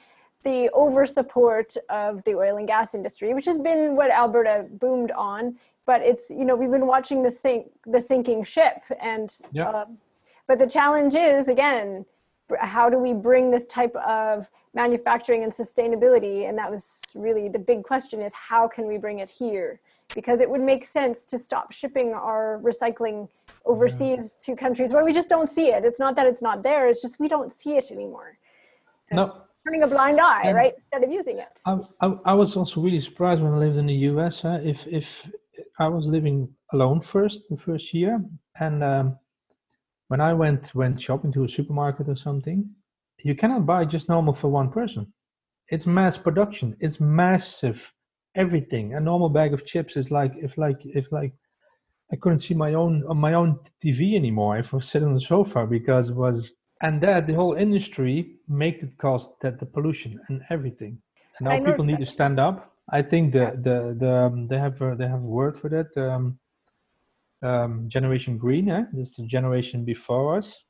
the 0.46 0.70
over 0.70 1.04
support 1.04 1.76
of 1.90 2.22
the 2.22 2.35
oil 2.37 2.56
and 2.56 2.68
gas 2.68 2.94
industry, 2.94 3.35
which 3.35 3.46
has 3.46 3.59
been 3.59 3.96
what 3.96 4.12
Alberta 4.12 4.66
boomed 4.70 5.11
on. 5.11 5.56
But 5.87 6.02
it's, 6.02 6.30
you 6.30 6.44
know, 6.44 6.54
we've 6.54 6.70
been 6.70 6.87
watching 6.87 7.20
the 7.20 7.30
sink, 7.30 7.66
the 7.85 8.00
sinking 8.00 8.44
ship. 8.44 8.80
And, 9.00 9.37
yeah. 9.50 9.68
uh, 9.68 9.87
but 10.46 10.59
the 10.59 10.66
challenge 10.66 11.16
is, 11.16 11.48
again, 11.48 12.06
how 12.61 12.88
do 12.88 12.96
we 12.96 13.12
bring 13.12 13.50
this 13.50 13.66
type 13.66 13.94
of 13.96 14.48
manufacturing 14.72 15.42
and 15.42 15.50
sustainability 15.50 16.48
and 16.48 16.56
that 16.56 16.70
was 16.70 17.02
really 17.16 17.48
the 17.48 17.59
big 17.59 17.82
question 17.82 18.22
is 18.22 18.32
how 18.32 18.68
can 18.68 18.87
we 18.87 18.98
bring 18.98 19.18
it 19.18 19.28
here 19.28 19.80
because 20.14 20.40
it 20.40 20.48
would 20.48 20.61
make 20.61 20.85
sense 20.85 21.26
to 21.26 21.38
stop 21.38 21.72
shipping 21.72 22.14
our 22.14 22.61
recycling 22.62 23.28
overseas 23.64 24.37
to 24.40 24.54
countries 24.54 24.92
where 24.92 25.04
we 25.04 25.12
just 25.12 25.28
don't 25.28 25.50
see 25.50 25.72
it 25.72 25.85
it's 25.85 25.98
not 25.98 26.14
that 26.14 26.24
it's 26.24 26.40
not 26.40 26.62
there 26.62 26.87
it's 26.87 27.02
just 27.02 27.18
we 27.18 27.26
don't 27.26 27.52
see 27.52 27.76
it 27.76 27.90
anymore 27.90 28.38
no. 29.11 29.45
Turning 29.66 29.83
a 29.83 29.87
blind 29.87 30.20
eye 30.20 30.42
and 30.44 30.57
right 30.57 30.74
instead 30.74 31.02
of 31.02 31.11
using 31.11 31.38
it 31.38 31.61
I, 31.66 31.79
I, 32.00 32.07
I, 32.26 32.35
was 32.35 32.57
also 32.57 32.81
really 32.81 33.00
surprised 33.00 33.42
when 33.42 33.52
i 33.52 33.57
lived 33.57 33.76
in 33.76 33.87
the 33.87 33.94
us 33.94 34.44
uh, 34.44 34.61
if 34.62 34.87
if 34.87 35.29
i 35.79 35.88
was 35.88 36.07
living 36.07 36.48
alone 36.72 37.00
first 37.00 37.48
the 37.50 37.57
first 37.57 37.92
year 37.92 38.20
and 38.59 38.83
um, 38.83 39.18
when 40.09 40.20
I 40.20 40.33
went 40.35 40.74
went 40.74 41.00
shopping 41.00 41.33
to 41.33 41.44
a 41.44 41.48
supermarket 41.48 42.09
or 42.09 42.16
something, 42.16 42.68
you 43.24 43.35
cannot 43.35 43.66
buy 43.66 43.85
just 43.85 44.09
normal 44.09 44.35
for 44.35 44.48
one 44.48 44.70
person. 44.70 45.12
It's 45.68 45.87
mass 45.87 46.16
production. 46.16 46.76
It's 46.81 47.00
massive. 47.00 47.92
Everything. 48.35 48.94
A 48.94 49.00
normal 49.00 49.31
bag 49.31 49.55
of 49.55 49.64
chips 49.64 49.96
is 49.96 50.11
like 50.11 50.33
if 50.37 50.59
like 50.59 50.81
if 50.85 51.11
like 51.11 51.33
I 52.12 52.16
couldn't 52.16 52.40
see 52.40 52.55
my 52.55 52.74
own 52.74 53.05
on 53.09 53.18
my 53.18 53.35
own 53.35 53.59
TV 53.83 54.14
anymore 54.14 54.59
if 54.59 54.72
I 54.72 54.76
was 54.76 54.88
sitting 54.88 55.09
on 55.09 55.14
the 55.14 55.20
sofa 55.20 55.66
because 55.66 56.11
it 56.11 56.16
was 56.16 56.52
and 56.83 57.01
that 57.01 57.27
the 57.27 57.35
whole 57.35 57.55
industry 57.55 58.37
make 58.49 58.83
it 58.83 58.97
cost 58.99 59.31
that 59.41 59.59
the 59.59 59.67
pollution 59.67 60.21
and 60.29 60.43
everything. 60.51 60.99
And 61.39 61.49
now 61.49 61.65
people 61.65 61.85
need 61.85 61.99
to 61.99 62.07
stand 62.07 62.39
up. 62.39 62.73
I 62.89 63.03
think 63.03 63.33
the 63.33 63.59
the 63.62 63.97
the 63.99 64.12
um, 64.12 64.49
they 64.49 64.59
have 64.59 64.81
a, 64.81 64.95
they 64.95 65.09
have 65.09 65.25
a 65.25 65.29
word 65.29 65.57
for 65.57 65.69
that. 65.71 65.97
Um, 65.97 66.39
um, 67.43 67.89
Generation 67.89 68.39
Green, 68.39 68.71
eh? 68.71 68.85
this 68.93 69.11
is 69.11 69.17
the 69.17 69.27
generation 69.27 69.85
before 69.85 70.39
us, 70.39 70.65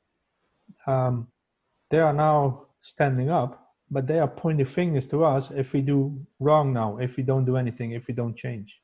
um, 0.85 1.27
they 1.89 1.99
are 1.99 2.13
now 2.13 2.65
standing 2.81 3.29
up, 3.29 3.73
but 3.89 4.05
they 4.05 4.19
are 4.19 4.27
pointing 4.27 4.65
fingers 4.65 5.07
to 5.07 5.23
us 5.23 5.51
if 5.51 5.73
we 5.73 5.81
do 5.81 6.19
wrong 6.39 6.73
now, 6.73 6.97
if 6.97 7.17
we 7.17 7.23
don't 7.23 7.45
do 7.45 7.57
anything, 7.57 7.91
if 7.91 8.07
we 8.07 8.13
don't 8.13 8.35
change. 8.35 8.81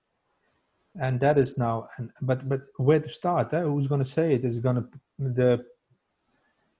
And 1.00 1.20
that 1.20 1.38
is 1.38 1.58
now, 1.58 1.88
and, 1.98 2.12
but 2.22 2.48
but 2.48 2.66
where 2.78 3.00
to 3.00 3.10
start? 3.10 3.54
Eh? 3.54 3.62
Who's 3.62 3.88
going 3.88 4.04
to 4.04 4.10
say 4.10 4.36
it? 4.36 4.46
Is 4.46 4.60
going 4.60 4.76
to 4.76 4.88
the 5.18 5.66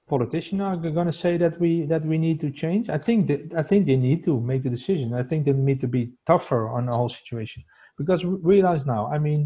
politicians 0.08 0.62
are 0.62 0.76
going 0.76 1.08
to 1.08 1.14
say 1.14 1.38
that 1.38 1.60
we 1.60 1.86
that 1.86 2.06
we 2.06 2.18
need 2.18 2.40
to 2.42 2.52
change? 2.52 2.90
I 2.90 2.98
think 2.98 3.28
that 3.28 3.54
I 3.56 3.64
think 3.64 3.86
they 3.86 3.96
need 3.96 4.24
to 4.26 4.40
make 4.40 4.64
the 4.64 4.70
decision. 4.70 5.14
I 5.14 5.24
think 5.24 5.46
they 5.46 5.54
need 5.54 5.82
to 5.82 5.88
be 5.88 6.14
tougher 6.26 6.70
on 6.70 6.86
the 6.88 6.96
whole 6.96 7.10
situation 7.10 7.64
because 7.98 8.26
realize 8.26 8.86
now. 8.86 9.08
I 9.08 9.20
mean, 9.20 9.46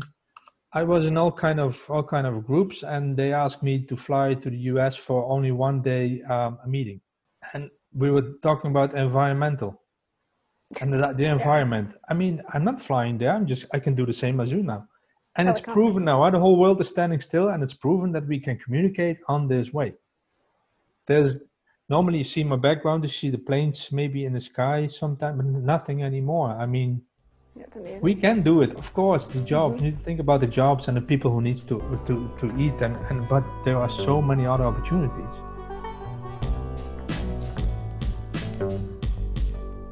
I 0.73 0.83
was 0.83 1.05
in 1.05 1.17
all 1.17 1.31
kind 1.31 1.59
of 1.59 1.83
all 1.89 2.03
kind 2.03 2.27
of 2.27 2.45
groups, 2.45 2.83
and 2.83 3.15
they 3.15 3.33
asked 3.33 3.63
me 3.63 3.83
to 3.85 3.95
fly 3.95 4.33
to 4.33 4.49
the 4.49 4.57
U.S. 4.73 4.95
for 4.95 5.25
only 5.29 5.51
one 5.51 5.81
day 5.81 6.21
um, 6.23 6.57
a 6.63 6.67
meeting, 6.67 7.01
and 7.53 7.69
we 7.93 8.11
were 8.11 8.33
talking 8.41 8.71
about 8.71 8.93
environmental 8.93 9.81
and 10.81 10.93
the, 10.93 11.13
the 11.13 11.25
environment. 11.25 11.93
I 12.09 12.13
mean, 12.13 12.41
I'm 12.53 12.63
not 12.63 12.81
flying 12.81 13.17
there. 13.17 13.31
I'm 13.31 13.47
just 13.47 13.65
I 13.73 13.79
can 13.79 13.95
do 13.95 14.05
the 14.05 14.13
same 14.13 14.39
as 14.39 14.51
you 14.51 14.63
now, 14.63 14.87
and 15.35 15.47
it's 15.47 15.61
proven 15.61 16.03
now. 16.05 16.29
The 16.29 16.39
whole 16.39 16.57
world 16.57 16.81
is 16.81 16.89
standing 16.89 17.21
still, 17.21 17.49
and 17.49 17.63
it's 17.63 17.73
proven 17.73 18.11
that 18.13 18.27
we 18.27 18.39
can 18.39 18.57
communicate 18.57 19.17
on 19.27 19.47
this 19.47 19.71
way. 19.71 19.93
There's 21.07 21.39
normally 21.89 22.19
you 22.19 22.23
see 22.25 22.43
my 22.43 22.57
background, 22.57 23.03
you 23.03 23.09
see 23.09 23.29
the 23.29 23.37
planes 23.37 23.89
maybe 23.91 24.25
in 24.25 24.33
the 24.33 24.41
sky 24.41 24.87
sometimes, 24.87 25.37
but 25.37 25.45
nothing 25.45 26.03
anymore. 26.03 26.49
I 26.51 26.65
mean, 26.65 27.01
amazing. 27.75 28.01
We 28.01 28.13
can 28.13 28.43
do 28.43 28.61
it, 28.61 28.75
of 28.75 28.93
course. 28.93 29.27
The 29.27 29.41
jobs 29.41 29.75
mm-hmm. 29.75 29.85
you 29.85 29.91
need 29.91 29.97
to 29.97 30.03
think 30.03 30.19
about 30.19 30.41
the 30.41 30.47
jobs 30.47 30.89
and 30.89 30.97
the 30.97 31.01
people 31.01 31.31
who 31.31 31.41
needs 31.41 31.63
to 31.65 31.79
to 32.07 32.31
to 32.39 32.45
eat, 32.59 32.81
and 32.81 32.95
and 33.09 33.27
but 33.29 33.43
there 33.63 33.77
are 33.77 33.89
so 33.89 34.21
many 34.21 34.45
other 34.45 34.65
opportunities. 34.65 35.33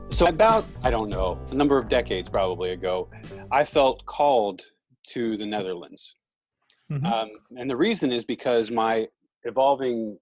So 0.09 0.27
about 0.27 0.65
I 0.83 0.89
don't 0.89 1.09
know 1.09 1.39
a 1.51 1.55
number 1.55 1.77
of 1.77 1.87
decades 1.87 2.29
probably 2.29 2.71
ago, 2.71 3.09
I 3.51 3.63
felt 3.63 4.05
called 4.05 4.61
to 5.13 5.37
the 5.37 5.45
Netherlands, 5.45 6.15
mm-hmm. 6.91 7.05
um, 7.05 7.29
and 7.57 7.69
the 7.69 7.77
reason 7.77 8.11
is 8.11 8.25
because 8.25 8.69
my 8.69 9.07
evolving 9.43 10.17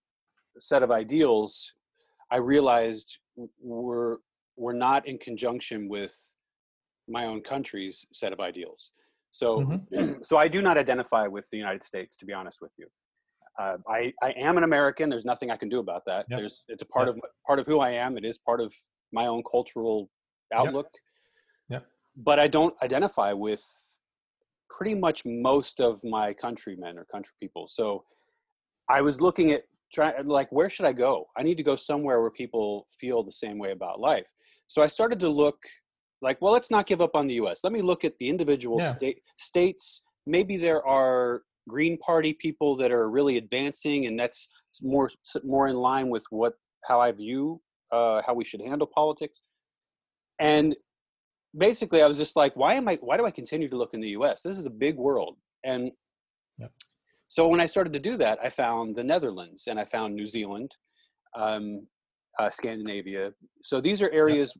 set 0.59 0.83
of 0.83 0.91
ideals, 0.91 1.73
I 2.31 2.37
realized 2.37 3.19
were 3.61 4.19
were 4.55 4.73
not 4.73 5.07
in 5.07 5.17
conjunction 5.17 5.89
with 5.89 6.15
my 7.07 7.25
own 7.25 7.41
country's 7.41 8.05
set 8.13 8.33
of 8.33 8.39
ideals. 8.39 8.91
So, 9.31 9.61
mm-hmm. 9.61 10.13
so 10.21 10.37
I 10.37 10.47
do 10.47 10.61
not 10.61 10.77
identify 10.77 11.27
with 11.27 11.47
the 11.51 11.57
United 11.57 11.83
States, 11.83 12.17
to 12.17 12.25
be 12.25 12.33
honest 12.33 12.59
with 12.61 12.71
you. 12.77 12.87
Uh, 13.59 13.77
I, 13.87 14.13
I 14.21 14.31
am 14.31 14.57
an 14.57 14.63
American. 14.63 15.09
There's 15.09 15.25
nothing 15.25 15.51
I 15.51 15.57
can 15.57 15.69
do 15.69 15.79
about 15.79 16.03
that. 16.07 16.25
Yep. 16.29 16.39
There's, 16.39 16.63
it's 16.67 16.81
a 16.81 16.85
part 16.87 17.07
yep. 17.07 17.15
of 17.15 17.21
part 17.45 17.59
of 17.59 17.67
who 17.67 17.79
I 17.79 17.91
am. 17.91 18.17
It 18.17 18.25
is 18.25 18.37
part 18.37 18.61
of 18.61 18.73
my 19.11 19.27
own 19.27 19.43
cultural 19.49 20.09
outlook. 20.53 20.87
Yep. 21.69 21.81
yep. 21.81 21.85
But 22.15 22.39
I 22.39 22.47
don't 22.47 22.75
identify 22.81 23.31
with 23.33 23.63
pretty 24.69 24.95
much 24.95 25.23
most 25.25 25.79
of 25.79 26.03
my 26.03 26.33
countrymen 26.33 26.97
or 26.97 27.05
country 27.05 27.33
people. 27.39 27.67
So 27.67 28.03
I 28.89 29.01
was 29.01 29.21
looking 29.21 29.51
at 29.51 29.63
trying 29.93 30.27
like 30.27 30.51
where 30.51 30.69
should 30.69 30.85
I 30.85 30.93
go? 30.93 31.27
I 31.37 31.43
need 31.43 31.57
to 31.57 31.63
go 31.63 31.75
somewhere 31.75 32.21
where 32.21 32.31
people 32.31 32.85
feel 32.99 33.23
the 33.23 33.31
same 33.31 33.57
way 33.57 33.71
about 33.71 33.99
life. 33.99 34.29
So 34.67 34.81
I 34.81 34.87
started 34.87 35.19
to 35.21 35.29
look 35.29 35.57
like 36.23 36.41
well 36.41 36.53
let's 36.53 36.71
not 36.71 36.87
give 36.87 37.01
up 37.01 37.15
on 37.15 37.27
the 37.27 37.35
us 37.35 37.63
let 37.63 37.73
me 37.73 37.81
look 37.81 38.03
at 38.03 38.17
the 38.17 38.27
individual 38.27 38.79
yeah. 38.79 38.89
state 38.89 39.21
states 39.35 40.01
maybe 40.25 40.57
there 40.57 40.83
are 40.87 41.43
green 41.69 41.97
party 41.97 42.33
people 42.33 42.75
that 42.75 42.91
are 42.91 43.09
really 43.09 43.37
advancing 43.37 44.07
and 44.07 44.17
that's 44.19 44.47
more 44.81 45.09
more 45.43 45.67
in 45.67 45.75
line 45.75 46.09
with 46.09 46.25
what 46.31 46.53
how 46.85 46.99
i 46.99 47.11
view 47.11 47.61
uh, 47.91 48.21
how 48.25 48.33
we 48.33 48.43
should 48.43 48.61
handle 48.61 48.87
politics 48.87 49.43
and 50.39 50.75
basically 51.55 52.01
i 52.01 52.07
was 52.07 52.17
just 52.17 52.35
like 52.35 52.55
why 52.55 52.73
am 52.73 52.87
i 52.87 52.97
why 53.01 53.17
do 53.17 53.25
i 53.25 53.31
continue 53.31 53.69
to 53.69 53.77
look 53.77 53.93
in 53.93 54.01
the 54.01 54.09
us 54.09 54.41
this 54.41 54.57
is 54.57 54.65
a 54.65 54.71
big 54.71 54.95
world 54.95 55.37
and. 55.63 55.91
So 57.33 57.47
when 57.47 57.59
i 57.59 57.65
started 57.65 57.93
to 57.93 57.99
do 57.99 58.15
that 58.17 58.37
i 58.43 58.49
found 58.49 58.95
the 58.95 59.03
netherlands 59.03 59.63
and 59.67 59.79
i 59.79 59.85
found 59.85 60.13
new 60.13 60.25
zealand 60.25 60.71
um, 61.35 61.87
uh, 62.39 62.49
scandinavia 62.49 63.31
so 63.63 63.81
these 63.81 64.01
are 64.01 64.11
areas 64.11 64.53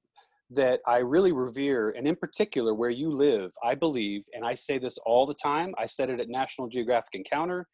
that 0.56 0.82
I 0.88 0.98
really 0.98 1.32
revere, 1.32 1.90
and 1.98 2.08
in 2.08 2.16
particular, 2.16 2.74
where 2.74 2.90
you 2.90 3.10
live, 3.10 3.52
I 3.64 3.76
believe, 3.76 4.24
and 4.34 4.46
I 4.46 4.54
say 4.54 4.78
this 4.78 4.98
all 5.06 5.26
the 5.26 5.34
time. 5.34 5.74
I 5.78 5.86
said 5.86 6.10
it 6.10 6.20
at 6.20 6.30
National 6.30 6.68
Geographic 6.68 7.14
Encounter. 7.14 7.68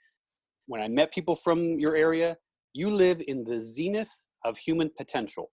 When 0.68 0.82
I 0.82 0.88
met 0.88 1.14
people 1.14 1.36
from 1.36 1.80
your 1.80 1.96
area, 1.96 2.38
you 2.74 2.90
live 2.90 3.22
in 3.28 3.44
the 3.44 3.62
zenith 3.62 4.12
of 4.46 4.58
human 4.58 4.92
potential. 4.98 5.52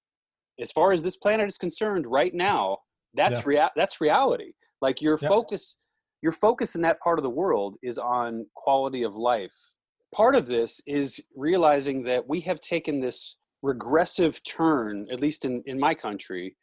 As 0.61 0.73
far 0.73 0.93
as 0.93 1.03
this 1.03 1.17
planet 1.17 1.49
is 1.49 1.59
concerned, 1.59 2.07
right 2.07 2.35
now, 2.35 2.79
that's 3.15 3.41
yeah. 3.41 3.47
rea- 3.47 3.71
that's 3.77 4.01
reality. 4.01 4.53
Like 4.81 5.01
your 5.01 5.19
yeah. 5.21 5.29
focus, 5.29 5.77
your 6.27 6.33
focus 6.33 6.75
in 6.75 6.83
that 6.83 6.99
part 6.99 7.21
of 7.21 7.23
the 7.23 7.31
world 7.31 7.77
is 7.85 7.99
on 7.99 8.45
quality 8.57 9.05
of 9.05 9.15
life. 9.15 9.55
Part 10.12 10.35
of 10.35 10.45
this 10.45 10.81
is 10.85 11.21
realizing 11.37 12.03
that 12.03 12.29
we 12.29 12.41
have 12.41 12.61
taken 12.61 13.01
this 13.01 13.37
regressive 13.62 14.43
turn, 14.43 15.07
at 15.12 15.21
least 15.21 15.45
in, 15.45 15.62
in 15.67 15.79
my 15.79 15.95
country, 15.95 16.57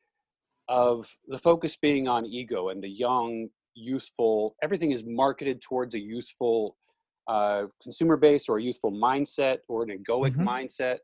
of 0.68 1.08
the 1.30 1.38
focus 1.38 1.78
being 1.78 2.10
on 2.10 2.26
ego 2.26 2.68
and 2.68 2.84
the 2.84 2.90
young, 2.90 3.48
youthful, 3.74 4.58
everything 4.62 4.92
is 4.92 5.06
marketed 5.06 5.62
towards 5.62 5.96
a 5.96 6.00
youthful 6.00 6.76
uh, 7.30 7.64
consumer 7.82 8.18
base 8.18 8.50
or 8.50 8.58
a 8.58 8.62
youthful 8.62 8.92
mindset 8.92 9.60
or 9.70 9.84
an 9.84 9.98
egoic 9.98 10.34
mm-hmm. 10.34 10.46
mindset. 10.46 10.98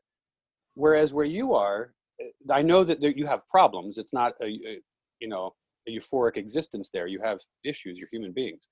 Whereas 0.74 1.14
where 1.14 1.24
you 1.24 1.54
are, 1.54 1.94
eh, 2.20 2.24
I 2.50 2.60
know 2.60 2.84
that 2.84 3.00
you 3.00 3.26
have 3.26 3.40
problems. 3.48 3.96
It's 3.96 4.12
not 4.12 4.34
a, 4.42 4.48
a, 4.48 4.80
you 5.18 5.28
know 5.28 5.54
euphoric 5.90 6.36
existence 6.36 6.90
there. 6.92 7.06
You 7.06 7.20
have 7.22 7.40
issues. 7.64 7.98
You're 7.98 8.08
human 8.10 8.32
beings. 8.32 8.68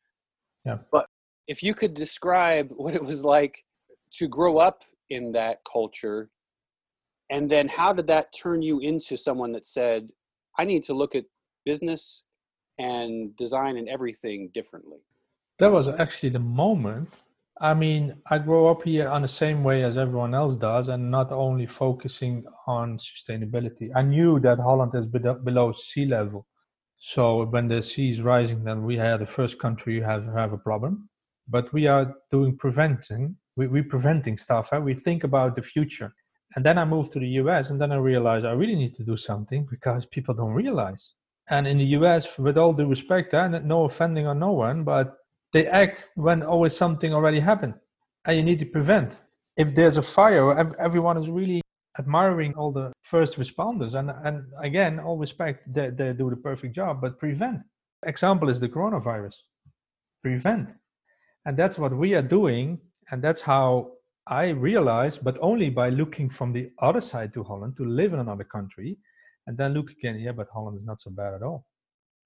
Yeah. 0.64 0.78
But 0.90 1.06
if 1.46 1.62
you 1.62 1.74
could 1.74 1.94
describe 1.94 2.70
what 2.76 2.94
it 2.94 3.04
was 3.04 3.24
like 3.24 3.64
to 4.12 4.28
grow 4.28 4.58
up 4.58 4.82
in 5.10 5.32
that 5.32 5.60
culture, 5.70 6.30
and 7.30 7.50
then 7.50 7.68
how 7.68 7.92
did 7.92 8.06
that 8.06 8.32
turn 8.32 8.62
you 8.62 8.80
into 8.80 9.16
someone 9.16 9.52
that 9.52 9.66
said, 9.66 10.10
I 10.58 10.64
need 10.64 10.82
to 10.84 10.94
look 10.94 11.14
at 11.14 11.24
business 11.64 12.24
and 12.78 13.36
design 13.36 13.76
and 13.76 13.88
everything 13.88 14.50
differently. 14.54 14.98
That 15.58 15.72
was 15.72 15.88
actually 15.88 16.30
the 16.30 16.38
moment. 16.38 17.08
I 17.60 17.74
mean, 17.74 18.14
I 18.30 18.38
grow 18.38 18.68
up 18.68 18.84
here 18.84 19.08
on 19.08 19.22
the 19.22 19.28
same 19.28 19.64
way 19.64 19.82
as 19.82 19.98
everyone 19.98 20.34
else 20.34 20.56
does, 20.56 20.88
and 20.88 21.10
not 21.10 21.32
only 21.32 21.66
focusing 21.66 22.44
on 22.66 22.98
sustainability. 22.98 23.90
I 23.96 24.02
knew 24.02 24.38
that 24.40 24.58
Holland 24.58 24.94
is 24.94 25.06
below 25.06 25.72
sea 25.72 26.06
level, 26.06 26.46
so 26.98 27.44
when 27.44 27.68
the 27.68 27.80
sea 27.80 28.10
is 28.10 28.22
rising, 28.22 28.64
then 28.64 28.84
we 28.84 28.98
are 28.98 29.18
the 29.18 29.26
first 29.26 29.58
country 29.58 29.98
who 29.98 30.02
have 30.02 30.26
have 30.34 30.52
a 30.52 30.58
problem. 30.58 31.08
But 31.48 31.72
we 31.72 31.86
are 31.86 32.14
doing 32.30 32.56
preventing. 32.56 33.36
We 33.56 33.68
we 33.68 33.82
preventing 33.82 34.36
stuff. 34.36 34.72
We 34.72 34.94
think 34.94 35.24
about 35.24 35.54
the 35.54 35.62
future. 35.62 36.12
And 36.56 36.64
then 36.64 36.78
I 36.78 36.84
moved 36.84 37.12
to 37.12 37.20
the 37.20 37.28
US 37.42 37.70
and 37.70 37.80
then 37.80 37.92
I 37.92 37.96
realized 37.96 38.44
I 38.46 38.52
really 38.52 38.74
need 38.74 38.94
to 38.94 39.04
do 39.04 39.16
something 39.16 39.66
because 39.70 40.06
people 40.06 40.34
don't 40.34 40.54
realize. 40.54 41.10
And 41.50 41.66
in 41.66 41.78
the 41.78 41.90
US, 41.98 42.38
with 42.38 42.58
all 42.58 42.72
due 42.72 42.86
respect, 42.86 43.32
and 43.34 43.64
no 43.64 43.84
offending 43.84 44.26
on 44.26 44.38
no 44.38 44.52
one, 44.52 44.84
but 44.84 45.16
they 45.52 45.66
act 45.66 46.10
when 46.14 46.42
always 46.42 46.76
something 46.76 47.14
already 47.14 47.40
happened 47.40 47.74
and 48.24 48.36
you 48.36 48.42
need 48.42 48.58
to 48.58 48.66
prevent. 48.66 49.22
If 49.56 49.74
there's 49.74 49.96
a 49.96 50.02
fire, 50.02 50.74
everyone 50.78 51.16
is 51.16 51.30
really 51.30 51.60
admiring 51.98 52.54
all 52.54 52.72
the 52.72 52.92
first 53.02 53.38
responders. 53.38 53.94
And, 53.94 54.10
and 54.24 54.44
again, 54.62 55.00
all 55.00 55.16
respect, 55.16 55.72
they, 55.72 55.90
they 55.90 56.12
do 56.12 56.30
the 56.30 56.36
perfect 56.36 56.74
job, 56.74 57.00
but 57.00 57.18
prevent. 57.18 57.60
Example 58.06 58.48
is 58.48 58.60
the 58.60 58.68
coronavirus. 58.68 59.36
Prevent. 60.22 60.68
And 61.44 61.56
that's 61.56 61.78
what 61.78 61.96
we 61.96 62.14
are 62.14 62.22
doing. 62.22 62.78
And 63.10 63.22
that's 63.22 63.40
how 63.40 63.92
I 64.26 64.48
realized, 64.50 65.24
but 65.24 65.38
only 65.40 65.70
by 65.70 65.88
looking 65.88 66.28
from 66.28 66.52
the 66.52 66.70
other 66.80 67.00
side 67.00 67.32
to 67.32 67.42
Holland 67.42 67.76
to 67.78 67.84
live 67.84 68.12
in 68.12 68.20
another 68.20 68.44
country 68.44 68.98
and 69.46 69.56
then 69.56 69.72
look 69.72 69.90
again, 69.90 70.18
yeah, 70.18 70.32
but 70.32 70.48
Holland 70.52 70.76
is 70.76 70.84
not 70.84 71.00
so 71.00 71.10
bad 71.10 71.32
at 71.32 71.42
all. 71.42 71.64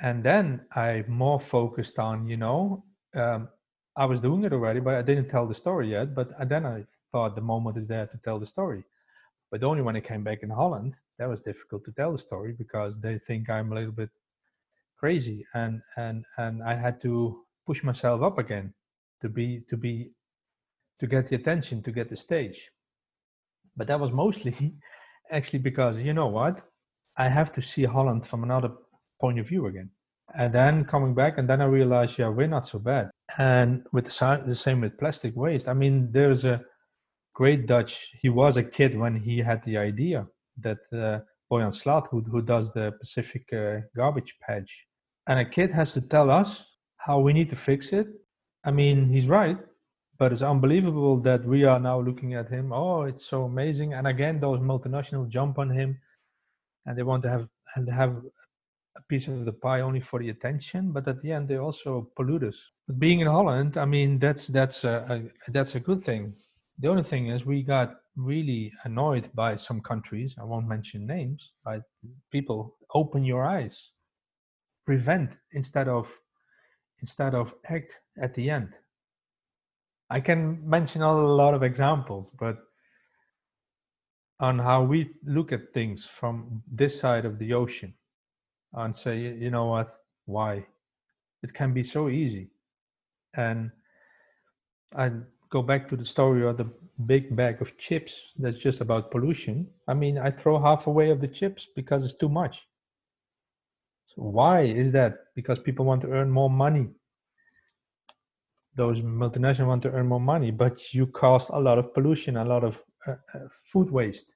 And 0.00 0.24
then 0.24 0.62
I 0.74 1.04
more 1.06 1.38
focused 1.38 2.00
on, 2.00 2.26
you 2.26 2.36
know, 2.36 2.84
um, 3.14 3.48
I 3.96 4.06
was 4.06 4.20
doing 4.20 4.42
it 4.42 4.52
already, 4.52 4.80
but 4.80 4.96
I 4.96 5.02
didn't 5.02 5.28
tell 5.28 5.46
the 5.46 5.54
story 5.54 5.90
yet. 5.90 6.16
But 6.16 6.32
then 6.48 6.66
I 6.66 6.84
thought 7.12 7.36
the 7.36 7.42
moment 7.42 7.76
is 7.76 7.86
there 7.86 8.08
to 8.08 8.18
tell 8.18 8.40
the 8.40 8.46
story. 8.46 8.82
But 9.52 9.62
only 9.62 9.82
when 9.82 9.96
I 9.96 10.00
came 10.00 10.24
back 10.24 10.42
in 10.42 10.48
Holland, 10.48 10.94
that 11.18 11.28
was 11.28 11.42
difficult 11.42 11.84
to 11.84 11.92
tell 11.92 12.12
the 12.12 12.18
story 12.18 12.54
because 12.56 12.98
they 12.98 13.18
think 13.18 13.50
I'm 13.50 13.70
a 13.70 13.74
little 13.74 13.92
bit 13.92 14.08
crazy, 14.98 15.44
and 15.52 15.82
and 15.98 16.24
and 16.38 16.62
I 16.62 16.74
had 16.74 16.98
to 17.02 17.44
push 17.66 17.84
myself 17.84 18.22
up 18.22 18.38
again 18.38 18.72
to 19.20 19.28
be 19.28 19.60
to 19.68 19.76
be 19.76 20.10
to 21.00 21.06
get 21.06 21.26
the 21.26 21.36
attention, 21.36 21.82
to 21.82 21.92
get 21.92 22.08
the 22.08 22.16
stage. 22.16 22.70
But 23.76 23.88
that 23.88 24.00
was 24.00 24.10
mostly 24.10 24.54
actually 25.30 25.58
because 25.58 25.98
you 25.98 26.14
know 26.14 26.28
what, 26.28 26.62
I 27.18 27.28
have 27.28 27.52
to 27.52 27.60
see 27.60 27.84
Holland 27.84 28.26
from 28.26 28.44
another 28.44 28.70
point 29.20 29.38
of 29.38 29.46
view 29.46 29.66
again. 29.66 29.90
And 30.34 30.54
then 30.54 30.86
coming 30.86 31.14
back, 31.14 31.36
and 31.36 31.46
then 31.46 31.60
I 31.60 31.66
realized, 31.66 32.18
yeah, 32.18 32.28
we're 32.28 32.46
not 32.46 32.64
so 32.64 32.78
bad. 32.78 33.10
And 33.36 33.84
with 33.92 34.06
the, 34.06 34.42
the 34.46 34.54
same 34.54 34.80
with 34.80 34.98
plastic 34.98 35.36
waste. 35.36 35.68
I 35.68 35.74
mean, 35.74 36.10
there's 36.10 36.46
a 36.46 36.64
great 37.34 37.66
Dutch. 37.66 38.14
He 38.20 38.28
was 38.28 38.56
a 38.56 38.62
kid 38.62 38.98
when 38.98 39.16
he 39.16 39.38
had 39.38 39.62
the 39.64 39.76
idea 39.76 40.26
that 40.60 40.78
uh, 40.92 41.20
Boyan 41.50 41.72
Slat, 41.72 42.06
who, 42.10 42.20
who 42.20 42.42
does 42.42 42.72
the 42.72 42.92
Pacific 43.00 43.44
uh, 43.52 43.80
garbage 43.96 44.36
patch, 44.40 44.86
and 45.26 45.38
a 45.38 45.44
kid 45.44 45.70
has 45.70 45.92
to 45.94 46.00
tell 46.00 46.30
us 46.30 46.64
how 46.96 47.18
we 47.18 47.32
need 47.32 47.48
to 47.50 47.56
fix 47.56 47.92
it. 47.92 48.06
I 48.64 48.70
mean, 48.70 49.08
he's 49.08 49.26
right, 49.26 49.58
but 50.18 50.32
it's 50.32 50.42
unbelievable 50.42 51.18
that 51.20 51.44
we 51.44 51.64
are 51.64 51.80
now 51.80 52.00
looking 52.00 52.34
at 52.34 52.48
him. 52.48 52.72
Oh, 52.72 53.02
it's 53.02 53.26
so 53.26 53.44
amazing! 53.44 53.94
And 53.94 54.06
again, 54.06 54.40
those 54.40 54.60
multinational 54.60 55.28
jump 55.28 55.58
on 55.58 55.70
him, 55.70 55.98
and 56.86 56.96
they 56.96 57.02
want 57.02 57.22
to 57.24 57.30
have 57.30 57.48
and 57.74 57.88
have 57.88 58.22
a 58.96 59.02
piece 59.08 59.26
of 59.28 59.44
the 59.46 59.52
pie 59.52 59.80
only 59.80 60.00
for 60.00 60.20
the 60.20 60.28
attention. 60.28 60.92
But 60.92 61.08
at 61.08 61.22
the 61.22 61.32
end, 61.32 61.48
they 61.48 61.56
also 61.56 62.10
pollute 62.14 62.44
us. 62.44 62.70
But 62.86 62.98
being 62.98 63.20
in 63.20 63.26
Holland, 63.26 63.76
I 63.78 63.84
mean, 63.84 64.18
that's 64.18 64.46
that's 64.48 64.84
a, 64.84 64.94
a 65.48 65.50
that's 65.50 65.74
a 65.74 65.80
good 65.80 66.02
thing 66.02 66.34
the 66.78 66.88
only 66.88 67.02
thing 67.02 67.28
is, 67.28 67.44
we 67.44 67.62
got 67.62 67.94
really 68.16 68.72
annoyed 68.84 69.28
by 69.34 69.56
some 69.56 69.80
countries. 69.80 70.34
I 70.38 70.44
won't 70.44 70.68
mention 70.68 71.06
names, 71.06 71.52
but 71.64 71.82
people 72.30 72.76
open 72.94 73.24
your 73.24 73.44
eyes, 73.44 73.90
prevent 74.84 75.32
instead 75.52 75.88
of 75.88 76.12
instead 77.00 77.34
of 77.34 77.54
act 77.68 78.00
at 78.20 78.32
the 78.34 78.48
end. 78.48 78.74
I 80.08 80.20
can 80.20 80.60
mention 80.68 81.02
a 81.02 81.12
lot 81.12 81.52
of 81.54 81.62
examples, 81.62 82.30
but 82.38 82.58
on 84.38 84.58
how 84.58 84.82
we 84.82 85.10
look 85.24 85.52
at 85.52 85.72
things 85.72 86.06
from 86.06 86.62
this 86.70 86.98
side 87.00 87.24
of 87.24 87.38
the 87.38 87.52
ocean 87.52 87.94
and 88.72 88.96
say, 88.96 89.18
you 89.18 89.50
know 89.50 89.66
what, 89.66 89.90
why? 90.26 90.66
It 91.42 91.52
can 91.52 91.72
be 91.72 91.82
so 91.82 92.08
easy. 92.08 92.50
And 93.34 93.70
I 94.96 95.10
go 95.52 95.60
back 95.60 95.86
to 95.88 95.96
the 95.96 96.04
story 96.04 96.46
of 96.46 96.56
the 96.56 96.66
big 97.06 97.36
bag 97.36 97.60
of 97.60 97.76
chips 97.76 98.32
that's 98.38 98.56
just 98.56 98.80
about 98.80 99.10
pollution 99.10 99.66
i 99.86 99.94
mean 99.94 100.16
i 100.16 100.30
throw 100.30 100.58
half 100.58 100.86
away 100.86 101.10
of 101.10 101.20
the 101.20 101.28
chips 101.28 101.68
because 101.76 102.04
it's 102.04 102.16
too 102.16 102.28
much. 102.28 102.66
So 104.14 104.22
why 104.22 104.62
is 104.62 104.92
that? 104.92 105.12
Because 105.34 105.58
people 105.58 105.86
want 105.86 106.02
to 106.02 106.10
earn 106.10 106.30
more 106.30 106.50
money. 106.50 106.88
Those 108.74 109.00
multinationals 109.00 109.66
want 109.66 109.82
to 109.84 109.90
earn 109.90 110.06
more 110.06 110.20
money 110.20 110.50
but 110.50 110.94
you 110.94 111.06
cause 111.06 111.48
a 111.48 111.60
lot 111.68 111.78
of 111.78 111.92
pollution 111.94 112.36
a 112.36 112.44
lot 112.44 112.64
of 112.64 112.82
uh, 113.06 113.12
uh, 113.34 113.48
food 113.70 113.90
waste. 113.90 114.34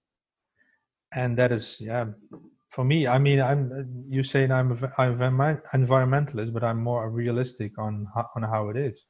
And 1.12 1.36
that 1.38 1.52
is 1.52 1.78
yeah 1.80 2.06
for 2.68 2.84
me 2.84 3.06
i 3.06 3.16
mean 3.16 3.40
i'm 3.40 3.60
you 4.08 4.22
saying 4.22 4.50
i'm 4.52 4.70
i'm 4.98 5.16
environmentalist 5.80 6.52
but 6.52 6.62
i'm 6.62 6.82
more 6.82 7.08
realistic 7.08 7.78
on 7.78 8.06
on 8.34 8.42
how 8.42 8.68
it 8.68 8.76
is. 8.76 9.06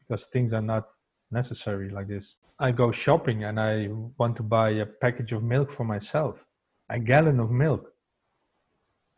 Because 0.00 0.26
things 0.26 0.52
are 0.52 0.66
not 0.74 0.84
necessary 1.30 1.90
like 1.90 2.08
this. 2.08 2.34
I 2.58 2.70
go 2.70 2.90
shopping 2.90 3.44
and 3.44 3.60
I 3.60 3.88
want 4.18 4.36
to 4.36 4.42
buy 4.42 4.70
a 4.70 4.86
package 4.86 5.32
of 5.32 5.42
milk 5.42 5.70
for 5.70 5.84
myself, 5.84 6.44
a 6.88 6.98
gallon 6.98 7.40
of 7.40 7.50
milk. 7.50 7.92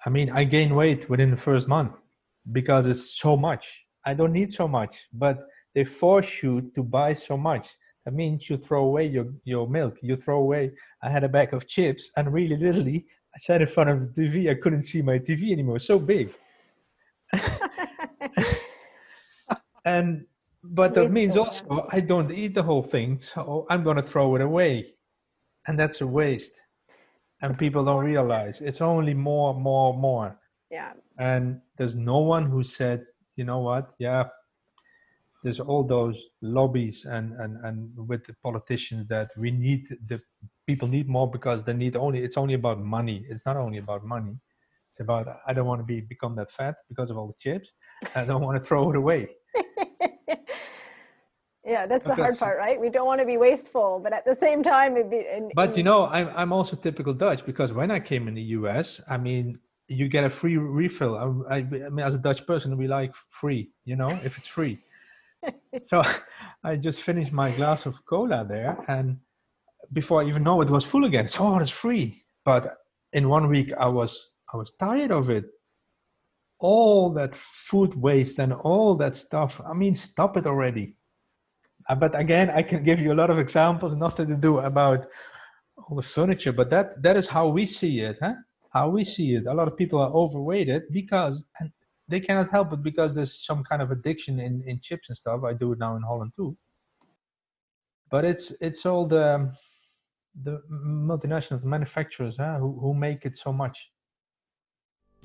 I 0.04 0.10
mean, 0.10 0.30
I 0.30 0.44
gain 0.44 0.74
weight 0.74 1.08
within 1.08 1.30
the 1.30 1.36
first 1.36 1.68
month 1.68 2.00
because 2.52 2.86
it's 2.86 3.18
so 3.18 3.36
much. 3.36 3.86
I 4.04 4.14
don't 4.14 4.32
need 4.32 4.52
so 4.52 4.66
much, 4.66 5.08
but 5.12 5.38
they 5.74 5.84
force 5.84 6.42
you 6.42 6.70
to 6.74 6.82
buy 6.82 7.12
so 7.12 7.36
much. 7.36 7.68
That 8.04 8.14
means 8.14 8.48
you 8.48 8.56
throw 8.56 8.84
away 8.84 9.06
your, 9.06 9.26
your 9.44 9.68
milk. 9.68 9.98
You 10.02 10.16
throw 10.16 10.38
away. 10.38 10.72
I 11.02 11.10
had 11.10 11.24
a 11.24 11.28
bag 11.28 11.52
of 11.52 11.68
chips, 11.68 12.10
and 12.16 12.32
really, 12.32 12.56
literally, 12.56 13.06
I 13.34 13.38
sat 13.38 13.60
in 13.60 13.66
front 13.68 13.90
of 13.90 14.14
the 14.14 14.22
TV. 14.22 14.50
I 14.50 14.54
couldn't 14.54 14.84
see 14.84 15.02
my 15.02 15.18
TV 15.18 15.52
anymore. 15.52 15.78
So 15.78 15.98
big. 15.98 16.30
and 19.84 20.24
but 20.62 20.94
that 20.94 21.10
means 21.10 21.36
also 21.36 21.88
I 21.90 22.00
don't 22.00 22.30
eat 22.30 22.54
the 22.54 22.62
whole 22.62 22.82
thing, 22.82 23.20
so 23.20 23.66
I'm 23.70 23.82
going 23.84 23.96
to 23.96 24.02
throw 24.02 24.34
it 24.36 24.42
away, 24.42 24.94
and 25.66 25.78
that's 25.78 26.00
a 26.00 26.06
waste. 26.06 26.54
And 27.40 27.56
people 27.56 27.84
don't 27.84 28.04
realize 28.04 28.60
it's 28.60 28.80
only 28.80 29.14
more, 29.14 29.54
more, 29.54 29.94
more. 29.94 30.36
Yeah. 30.72 30.94
And 31.18 31.60
there's 31.76 31.94
no 31.94 32.18
one 32.18 32.46
who 32.46 32.64
said, 32.64 33.06
you 33.36 33.44
know 33.44 33.60
what? 33.60 33.94
Yeah, 34.00 34.24
there's 35.42 35.60
all 35.60 35.84
those 35.84 36.20
lobbies 36.42 37.04
and 37.04 37.32
and 37.40 37.64
and 37.64 37.90
with 38.08 38.24
the 38.26 38.34
politicians 38.42 39.06
that 39.08 39.30
we 39.36 39.50
need 39.50 39.88
the 40.06 40.20
people 40.66 40.88
need 40.88 41.08
more 41.08 41.30
because 41.30 41.62
they 41.62 41.72
need 41.72 41.96
only 41.96 42.22
it's 42.22 42.36
only 42.36 42.54
about 42.54 42.80
money. 42.80 43.24
It's 43.28 43.46
not 43.46 43.56
only 43.56 43.78
about 43.78 44.04
money. 44.04 44.36
It's 44.90 45.00
about 45.00 45.28
I 45.46 45.52
don't 45.52 45.66
want 45.66 45.80
to 45.80 45.84
be 45.84 46.00
become 46.00 46.34
that 46.36 46.50
fat 46.50 46.76
because 46.88 47.10
of 47.10 47.18
all 47.18 47.28
the 47.28 47.34
chips. 47.38 47.72
I 48.14 48.24
don't 48.24 48.42
want 48.42 48.58
to 48.58 48.64
throw 48.64 48.90
it 48.90 48.96
away. 48.96 49.28
Yeah 51.68 51.86
that's 51.86 52.06
the 52.06 52.14
hard 52.14 52.36
part 52.38 52.58
right? 52.58 52.80
We 52.80 52.88
don't 52.88 53.06
want 53.06 53.20
to 53.20 53.26
be 53.26 53.36
wasteful 53.36 54.00
but 54.02 54.12
at 54.12 54.24
the 54.24 54.34
same 54.34 54.62
time 54.62 54.96
it'd 54.96 55.10
be 55.10 55.24
and, 55.30 55.52
but 55.54 55.76
you 55.76 55.82
know 55.82 56.06
I'm, 56.06 56.30
I'm 56.34 56.52
also 56.52 56.76
typical 56.76 57.12
dutch 57.12 57.44
because 57.44 57.72
when 57.72 57.90
i 57.90 58.00
came 58.00 58.26
in 58.28 58.34
the 58.34 58.42
us 58.42 59.00
i 59.08 59.16
mean 59.16 59.58
you 59.90 60.06
get 60.06 60.22
a 60.22 60.28
free 60.28 60.58
refill. 60.58 61.16
I, 61.48 61.54
I, 61.54 61.58
I 61.58 61.62
mean 61.62 62.04
as 62.04 62.14
a 62.14 62.18
dutch 62.18 62.46
person 62.46 62.76
we 62.76 62.86
like 62.88 63.14
free 63.14 63.70
you 63.84 63.96
know 63.96 64.10
if 64.24 64.38
it's 64.38 64.48
free. 64.48 64.78
So 65.82 66.02
i 66.64 66.74
just 66.74 67.00
finished 67.00 67.32
my 67.32 67.50
glass 67.52 67.86
of 67.86 68.04
cola 68.04 68.44
there 68.48 68.76
and 68.88 69.18
before 69.92 70.20
i 70.20 70.26
even 70.26 70.42
know 70.42 70.60
it 70.62 70.70
was 70.70 70.84
full 70.84 71.04
again 71.04 71.28
so 71.28 71.46
oh 71.46 71.58
it's 71.58 71.70
free. 71.70 72.22
But 72.44 72.78
in 73.12 73.28
one 73.28 73.48
week 73.48 73.72
i 73.78 73.86
was 73.86 74.30
i 74.52 74.56
was 74.56 74.72
tired 74.80 75.12
of 75.12 75.30
it. 75.30 75.44
All 76.60 77.12
that 77.12 77.36
food 77.36 77.94
waste 77.94 78.40
and 78.40 78.52
all 78.52 78.96
that 78.96 79.14
stuff 79.14 79.60
i 79.70 79.72
mean 79.72 79.94
stop 79.94 80.36
it 80.36 80.46
already 80.46 80.96
Uh, 81.88 81.94
but 81.94 82.18
again, 82.18 82.50
I 82.50 82.62
can 82.62 82.84
give 82.84 83.00
you 83.00 83.12
a 83.12 83.18
lot 83.22 83.30
of 83.30 83.38
examples, 83.38 83.96
nothing 83.96 84.28
to 84.28 84.36
do 84.36 84.58
about 84.58 85.06
all 85.76 85.96
the 85.96 86.02
furniture, 86.02 86.52
but 86.52 86.70
that 86.70 87.02
that 87.02 87.16
is 87.16 87.26
how 87.28 87.48
we 87.48 87.64
see 87.66 88.00
it, 88.00 88.18
huh? 88.20 88.34
How 88.70 88.90
we 88.90 89.04
see 89.04 89.34
it. 89.34 89.46
A 89.46 89.54
lot 89.54 89.68
of 89.68 89.76
people 89.76 89.98
are 90.00 90.10
overweighted 90.10 90.82
because 90.92 91.44
and 91.58 91.70
they 92.08 92.20
cannot 92.20 92.50
help 92.50 92.72
it 92.72 92.82
because 92.82 93.14
there's 93.14 93.44
some 93.44 93.62
kind 93.64 93.82
of 93.82 93.90
addiction 93.90 94.40
in, 94.40 94.62
in 94.66 94.80
chips 94.80 95.08
and 95.08 95.16
stuff. 95.16 95.44
I 95.44 95.52
do 95.52 95.72
it 95.72 95.78
now 95.78 95.96
in 95.96 96.02
Holland 96.02 96.32
too. 96.36 96.56
But 98.10 98.24
it's 98.24 98.52
it's 98.60 98.84
all 98.86 99.06
the 99.06 99.52
the 100.42 100.62
multinational 100.70 101.62
manufacturers 101.64 102.36
huh, 102.38 102.58
who, 102.58 102.78
who 102.80 102.94
make 102.94 103.24
it 103.24 103.36
so 103.36 103.52
much. 103.52 103.90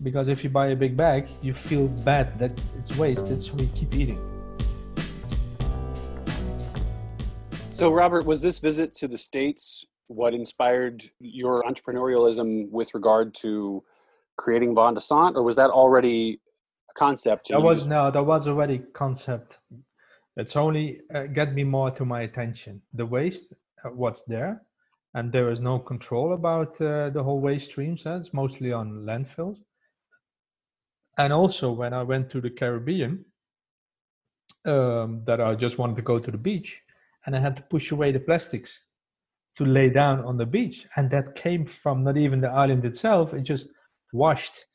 Because 0.01 0.27
if 0.27 0.43
you 0.43 0.49
buy 0.49 0.67
a 0.67 0.75
big 0.75 0.97
bag, 0.97 1.27
you 1.41 1.53
feel 1.53 1.87
bad 1.87 2.39
that 2.39 2.51
it's 2.79 2.95
wasted, 2.95 3.43
so 3.43 3.57
you 3.57 3.69
keep 3.75 3.93
eating. 3.93 4.32
So, 7.73 7.91
Robert, 7.91 8.27
was 8.27 8.39
this 8.39 8.59
visit 8.59 8.93
to 8.95 9.07
the 9.07 9.17
States 9.17 9.83
what 10.05 10.35
inspired 10.35 11.03
your 11.19 11.63
entrepreneurialism 11.63 12.69
with 12.69 12.93
regard 12.93 13.33
to 13.41 13.83
creating 14.37 14.75
Van 14.75 14.93
de 14.93 15.01
Sant, 15.01 15.35
or 15.35 15.41
was 15.41 15.55
that 15.55 15.71
already 15.71 16.39
a 16.91 16.93
concept? 16.93 17.49
That 17.49 17.63
was 17.63 17.87
no, 17.87 18.11
that 18.11 18.23
was 18.23 18.47
already 18.47 18.83
concept. 18.93 19.57
It's 20.37 20.55
only 20.55 21.01
uh, 21.15 21.23
get 21.23 21.55
me 21.55 21.63
more 21.63 21.89
to 21.91 22.05
my 22.05 22.21
attention. 22.21 22.83
The 22.93 23.07
waste, 23.07 23.53
uh, 23.83 23.89
what's 23.89 24.21
there, 24.25 24.61
and 25.15 25.31
there 25.31 25.49
is 25.49 25.59
no 25.59 25.79
control 25.79 26.33
about 26.33 26.79
uh, 26.79 27.09
the 27.09 27.23
whole 27.23 27.41
waste 27.41 27.71
streams. 27.71 28.05
Uh, 28.05 28.19
it's 28.19 28.35
mostly 28.35 28.71
on 28.71 29.03
landfills. 29.03 29.57
And 31.17 31.33
also, 31.33 31.71
when 31.71 31.93
I 31.93 32.03
went 32.03 32.29
to 32.31 32.39
the 32.39 32.51
Caribbean, 32.51 33.25
um, 34.65 35.23
that 35.25 35.41
I 35.41 35.55
just 35.55 35.79
wanted 35.79 35.95
to 35.95 36.03
go 36.03 36.19
to 36.19 36.29
the 36.29 36.37
beach, 36.37 36.83
and 37.25 37.35
I 37.35 37.39
had 37.39 37.55
to 37.57 37.63
push 37.63 37.91
away 37.91 38.11
the 38.11 38.19
plastics. 38.19 38.79
to 39.57 39.65
lay 39.65 39.89
down 39.89 40.23
on 40.25 40.37
the 40.37 40.45
beach. 40.45 40.87
And 40.95 41.09
that 41.11 41.35
came 41.35 41.65
from 41.65 42.03
not 42.03 42.17
even 42.17 42.41
the 42.41 42.49
island 42.49 42.85
itself, 42.85 43.33
it 43.33 43.41
just 43.43 43.67
washed 44.11 44.65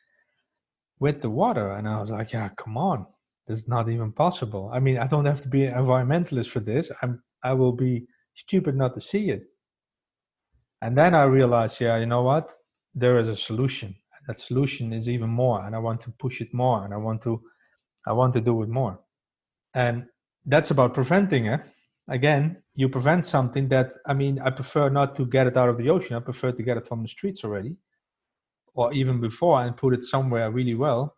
with 1.00 1.20
the 1.20 1.30
water. 1.30 1.72
And 1.72 1.88
I 1.88 2.00
was 2.00 2.10
like, 2.10 2.32
yeah, 2.32 2.48
come 2.56 2.76
on. 2.76 3.06
This 3.46 3.60
is 3.60 3.68
not 3.68 3.88
even 3.88 4.12
possible. 4.12 4.70
I 4.72 4.78
mean, 4.80 4.98
I 4.98 5.06
don't 5.06 5.24
have 5.24 5.40
to 5.42 5.48
be 5.48 5.64
an 5.64 5.74
environmentalist 5.74 6.48
for 6.50 6.60
this. 6.60 6.90
I'm 7.02 7.22
I 7.42 7.52
will 7.54 7.72
be 7.72 8.06
stupid 8.34 8.76
not 8.76 8.94
to 8.94 9.00
see 9.00 9.30
it. 9.30 9.42
And 10.82 10.98
then 10.98 11.14
I 11.14 11.24
realized, 11.24 11.80
yeah, 11.80 11.96
you 11.98 12.06
know 12.06 12.22
what? 12.22 12.52
There 12.94 13.18
is 13.20 13.28
a 13.28 13.36
solution. 13.36 13.94
That 14.26 14.40
solution 14.40 14.92
is 14.92 15.08
even 15.08 15.30
more, 15.30 15.64
and 15.64 15.74
I 15.74 15.78
want 15.78 16.00
to 16.02 16.10
push 16.18 16.40
it 16.40 16.52
more, 16.52 16.84
and 16.84 16.92
I 16.92 16.96
want 16.98 17.22
to, 17.22 17.40
I 18.06 18.12
want 18.12 18.34
to 18.34 18.40
do 18.40 18.62
it 18.62 18.68
more. 18.68 19.00
And 19.74 20.06
that's 20.46 20.70
about 20.72 20.94
preventing 20.94 21.46
it. 21.46 21.60
Again, 22.08 22.62
you 22.74 22.88
prevent 22.88 23.26
something 23.26 23.68
that 23.68 23.92
I 24.06 24.14
mean, 24.14 24.40
I 24.40 24.50
prefer 24.50 24.88
not 24.88 25.16
to 25.16 25.26
get 25.26 25.46
it 25.46 25.56
out 25.56 25.68
of 25.68 25.78
the 25.78 25.90
ocean. 25.90 26.16
I 26.16 26.20
prefer 26.20 26.52
to 26.52 26.62
get 26.62 26.76
it 26.76 26.86
from 26.86 27.02
the 27.02 27.08
streets 27.08 27.44
already, 27.44 27.76
or 28.74 28.92
even 28.92 29.20
before, 29.20 29.62
and 29.62 29.76
put 29.76 29.94
it 29.94 30.04
somewhere 30.04 30.50
really 30.50 30.74
well. 30.74 31.16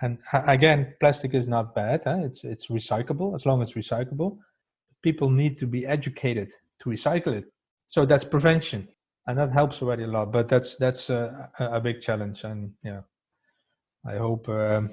And 0.00 0.18
again, 0.32 0.94
plastic 1.00 1.34
is 1.34 1.46
not 1.46 1.74
bad. 1.74 2.02
Huh? 2.04 2.20
It's 2.24 2.44
it's 2.44 2.68
recyclable 2.68 3.34
as 3.34 3.44
long 3.44 3.60
as 3.62 3.74
recyclable. 3.74 4.38
People 5.02 5.30
need 5.30 5.58
to 5.58 5.66
be 5.66 5.86
educated 5.86 6.52
to 6.82 6.90
recycle 6.90 7.34
it 7.34 7.44
so 7.88 8.06
that's 8.06 8.24
prevention 8.24 8.88
and 9.26 9.38
that 9.38 9.52
helps 9.52 9.82
already 9.82 10.04
a 10.04 10.06
lot 10.06 10.32
but 10.32 10.48
that's 10.48 10.76
that's 10.76 11.10
a, 11.10 11.50
a 11.58 11.80
big 11.80 12.00
challenge 12.00 12.44
and 12.44 12.72
yeah 12.82 13.00
i 14.06 14.16
hope 14.16 14.48
um, 14.48 14.90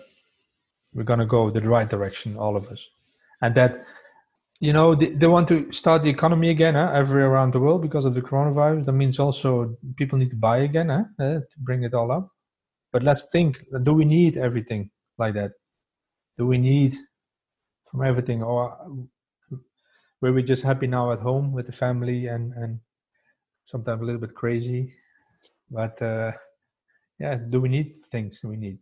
we're 0.94 1.04
to 1.04 1.26
go 1.26 1.50
the 1.50 1.62
right 1.62 1.90
direction 1.90 2.38
all 2.38 2.56
of 2.56 2.68
us 2.68 2.88
and 3.42 3.56
that 3.56 3.86
you 4.60 4.74
know 4.74 4.96
they, 4.96 5.08
they 5.08 5.28
want 5.28 5.48
to 5.48 5.72
start 5.72 6.04
the 6.04 6.10
economy 6.10 6.50
again 6.50 6.76
huh, 6.76 6.92
everywhere 6.94 7.30
around 7.30 7.54
the 7.54 7.60
world 7.60 7.82
because 7.82 8.06
of 8.06 8.14
the 8.14 8.22
coronavirus 8.22 8.86
that 8.86 8.94
means 8.94 9.20
also 9.20 9.76
people 9.96 10.18
need 10.18 10.30
to 10.30 10.36
buy 10.36 10.60
again 10.60 10.90
huh, 10.90 11.04
uh, 11.24 11.40
to 11.40 11.60
bring 11.60 11.84
it 11.84 11.94
all 11.94 12.12
up 12.12 12.30
but 12.92 13.04
let's 13.04 13.24
think 13.32 13.64
do 13.84 13.94
we 13.94 14.06
need 14.06 14.38
everything 14.38 14.90
like 15.18 15.34
that 15.34 15.52
do 16.38 16.46
we 16.46 16.58
need 16.58 16.96
from 17.90 18.04
everything 18.04 18.44
or 18.44 18.78
were 20.22 20.34
we 20.34 20.44
just 20.44 20.64
happy 20.64 20.88
now 20.88 21.12
at 21.12 21.20
home 21.20 21.54
with 21.54 21.66
the 21.66 21.72
family 21.72 22.28
and 22.28 22.54
and 22.54 22.80
sometimes 23.70 24.02
a 24.02 24.06
little 24.06 24.22
bit 24.22 24.34
crazy. 24.34 24.94
But 25.70 26.02
uh, 26.02 26.32
yeah, 27.20 27.36
do 27.36 27.62
we 27.62 27.70
need 27.70 27.96
things 28.12 28.42
we 28.44 28.58
need? 28.58 28.80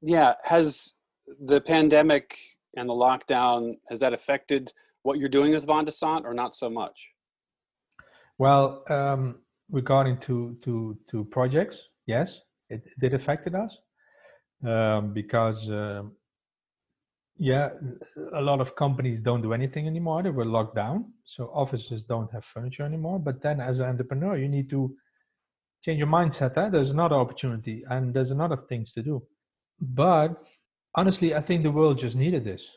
Yeah, 0.00 0.34
has 0.42 0.94
the 1.40 1.60
pandemic 1.60 2.36
and 2.76 2.88
the 2.88 2.94
lockdown 2.94 3.76
has 3.88 4.00
that 4.00 4.12
affected 4.12 4.72
what 5.04 5.18
you're 5.18 5.28
doing 5.28 5.52
with 5.52 5.66
Van 5.66 5.86
or 6.26 6.34
not 6.34 6.56
so 6.56 6.68
much? 6.68 7.10
Well, 8.38 8.82
um, 8.90 9.36
regarding 9.70 10.18
to 10.26 10.56
to 10.64 10.98
to 11.10 11.24
projects, 11.26 11.88
yes, 12.06 12.40
it, 12.68 12.82
it 12.84 12.98
did 13.00 13.14
affected 13.14 13.54
us 13.54 13.78
um, 14.66 15.12
because 15.12 15.70
um, 15.70 16.12
yeah, 17.36 17.70
a 18.34 18.40
lot 18.40 18.60
of 18.60 18.76
companies 18.76 19.20
don't 19.20 19.42
do 19.42 19.52
anything 19.52 19.86
anymore. 19.86 20.22
They 20.22 20.30
were 20.30 20.44
locked 20.44 20.76
down. 20.76 21.12
So 21.24 21.50
offices 21.52 22.04
don't 22.04 22.32
have 22.32 22.44
furniture 22.44 22.84
anymore. 22.84 23.18
But 23.18 23.42
then 23.42 23.60
as 23.60 23.80
an 23.80 23.88
entrepreneur, 23.88 24.36
you 24.36 24.48
need 24.48 24.70
to 24.70 24.94
change 25.82 25.98
your 25.98 26.08
mindset. 26.08 26.56
Eh? 26.56 26.68
There's 26.70 26.92
another 26.92 27.16
opportunity 27.16 27.84
and 27.90 28.14
there's 28.14 28.30
another 28.30 28.56
things 28.68 28.92
to 28.94 29.02
do. 29.02 29.22
But 29.80 30.42
honestly, 30.94 31.34
I 31.34 31.40
think 31.40 31.62
the 31.62 31.72
world 31.72 31.98
just 31.98 32.16
needed 32.16 32.44
this. 32.44 32.70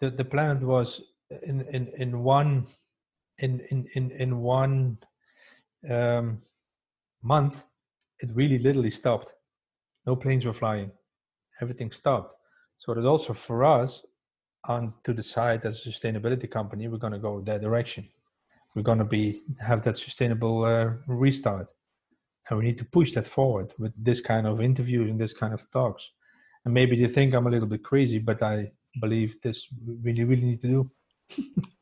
The 0.00 0.10
the 0.10 0.24
planet 0.24 0.62
was 0.62 1.00
in 1.42 1.62
in, 1.72 1.88
in 1.98 2.22
one 2.22 2.66
in 3.38 3.60
in 3.70 3.88
in, 3.94 4.10
in 4.12 4.40
one 4.40 4.98
um, 5.90 6.42
month, 7.22 7.64
it 8.20 8.30
really 8.34 8.58
literally 8.58 8.90
stopped. 8.90 9.32
No 10.06 10.16
planes 10.16 10.46
were 10.46 10.54
flying. 10.54 10.90
Everything 11.60 11.92
stopped 11.92 12.38
so 12.78 12.92
it 12.92 12.98
is 12.98 13.04
also 13.04 13.34
for 13.34 13.64
us 13.64 14.04
on 14.64 14.94
to 15.04 15.12
decide 15.12 15.64
as 15.66 15.84
a 15.84 15.90
sustainability 15.90 16.50
company, 16.50 16.88
we're 16.88 16.98
going 16.98 17.12
to 17.12 17.18
go 17.18 17.40
that 17.40 17.60
direction. 17.60 18.08
We're 18.74 18.82
going 18.82 18.98
to 18.98 19.04
be 19.04 19.40
have 19.60 19.82
that 19.82 19.96
sustainable 19.96 20.64
uh, 20.64 20.90
restart, 21.06 21.68
and 22.48 22.58
we 22.58 22.66
need 22.66 22.78
to 22.78 22.84
push 22.84 23.14
that 23.14 23.26
forward 23.26 23.72
with 23.78 23.92
this 23.96 24.20
kind 24.20 24.46
of 24.46 24.60
interviews 24.60 25.10
and 25.10 25.18
this 25.18 25.32
kind 25.32 25.54
of 25.54 25.68
talks. 25.70 26.10
And 26.64 26.74
maybe 26.74 27.00
they 27.00 27.12
think 27.12 27.34
I'm 27.34 27.46
a 27.46 27.50
little 27.50 27.68
bit 27.68 27.82
crazy, 27.82 28.18
but 28.18 28.42
I 28.42 28.70
believe 29.00 29.40
this 29.42 29.66
really, 30.02 30.24
really 30.24 30.42
need 30.42 30.60
to 30.60 30.68
do. 30.68 30.90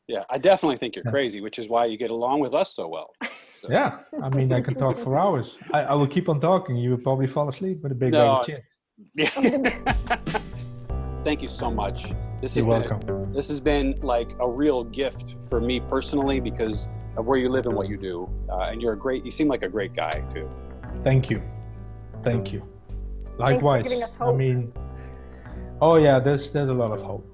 Yeah, 0.07 0.23
I 0.29 0.37
definitely 0.37 0.77
think 0.77 0.95
you're 0.95 1.05
yeah. 1.05 1.11
crazy, 1.11 1.41
which 1.41 1.59
is 1.59 1.69
why 1.69 1.85
you 1.85 1.97
get 1.97 2.11
along 2.11 2.39
with 2.39 2.53
us 2.53 2.73
so 2.73 2.87
well. 2.87 3.13
So. 3.61 3.69
Yeah, 3.71 3.99
I 4.21 4.29
mean, 4.29 4.53
I 4.53 4.61
can 4.61 4.75
talk 4.75 4.97
for 4.97 5.17
hours. 5.17 5.57
I, 5.73 5.81
I, 5.81 5.93
will 5.93 6.07
keep 6.07 6.29
on 6.29 6.39
talking. 6.39 6.75
You 6.77 6.91
will 6.91 6.99
probably 6.99 7.27
fall 7.27 7.49
asleep 7.49 7.81
with 7.81 7.91
a 7.91 7.95
big 7.95 8.11
no. 8.11 8.43
bag 8.45 8.59
of 8.59 8.63
Yeah. 9.15 10.29
thank 11.23 11.41
you 11.41 11.47
so 11.47 11.71
much. 11.71 12.13
This 12.41 12.55
You're 12.55 12.65
has 12.65 12.89
welcome. 12.89 13.05
Been, 13.05 13.33
this 13.33 13.47
has 13.47 13.59
been 13.59 13.99
like 14.01 14.29
a 14.39 14.49
real 14.49 14.83
gift 14.83 15.41
for 15.49 15.59
me 15.59 15.79
personally 15.79 16.39
because 16.39 16.87
of 17.17 17.27
where 17.27 17.39
you 17.39 17.49
live 17.49 17.65
and 17.65 17.75
what 17.75 17.89
you 17.89 17.97
do. 17.97 18.29
Uh, 18.49 18.69
and 18.69 18.81
you're 18.81 18.93
a 18.93 18.97
great. 18.97 19.25
You 19.25 19.31
seem 19.31 19.47
like 19.47 19.63
a 19.63 19.69
great 19.69 19.93
guy 19.95 20.23
too. 20.29 20.49
Thank 21.03 21.29
you. 21.29 21.41
Thank 22.23 22.53
you. 22.53 22.63
Likewise. 23.37 23.85
I 24.19 24.31
mean, 24.31 24.71
oh 25.81 25.95
yeah, 25.95 26.19
there's 26.19 26.51
there's 26.51 26.69
a 26.69 26.73
lot 26.73 26.91
of 26.91 27.01
hope. 27.01 27.25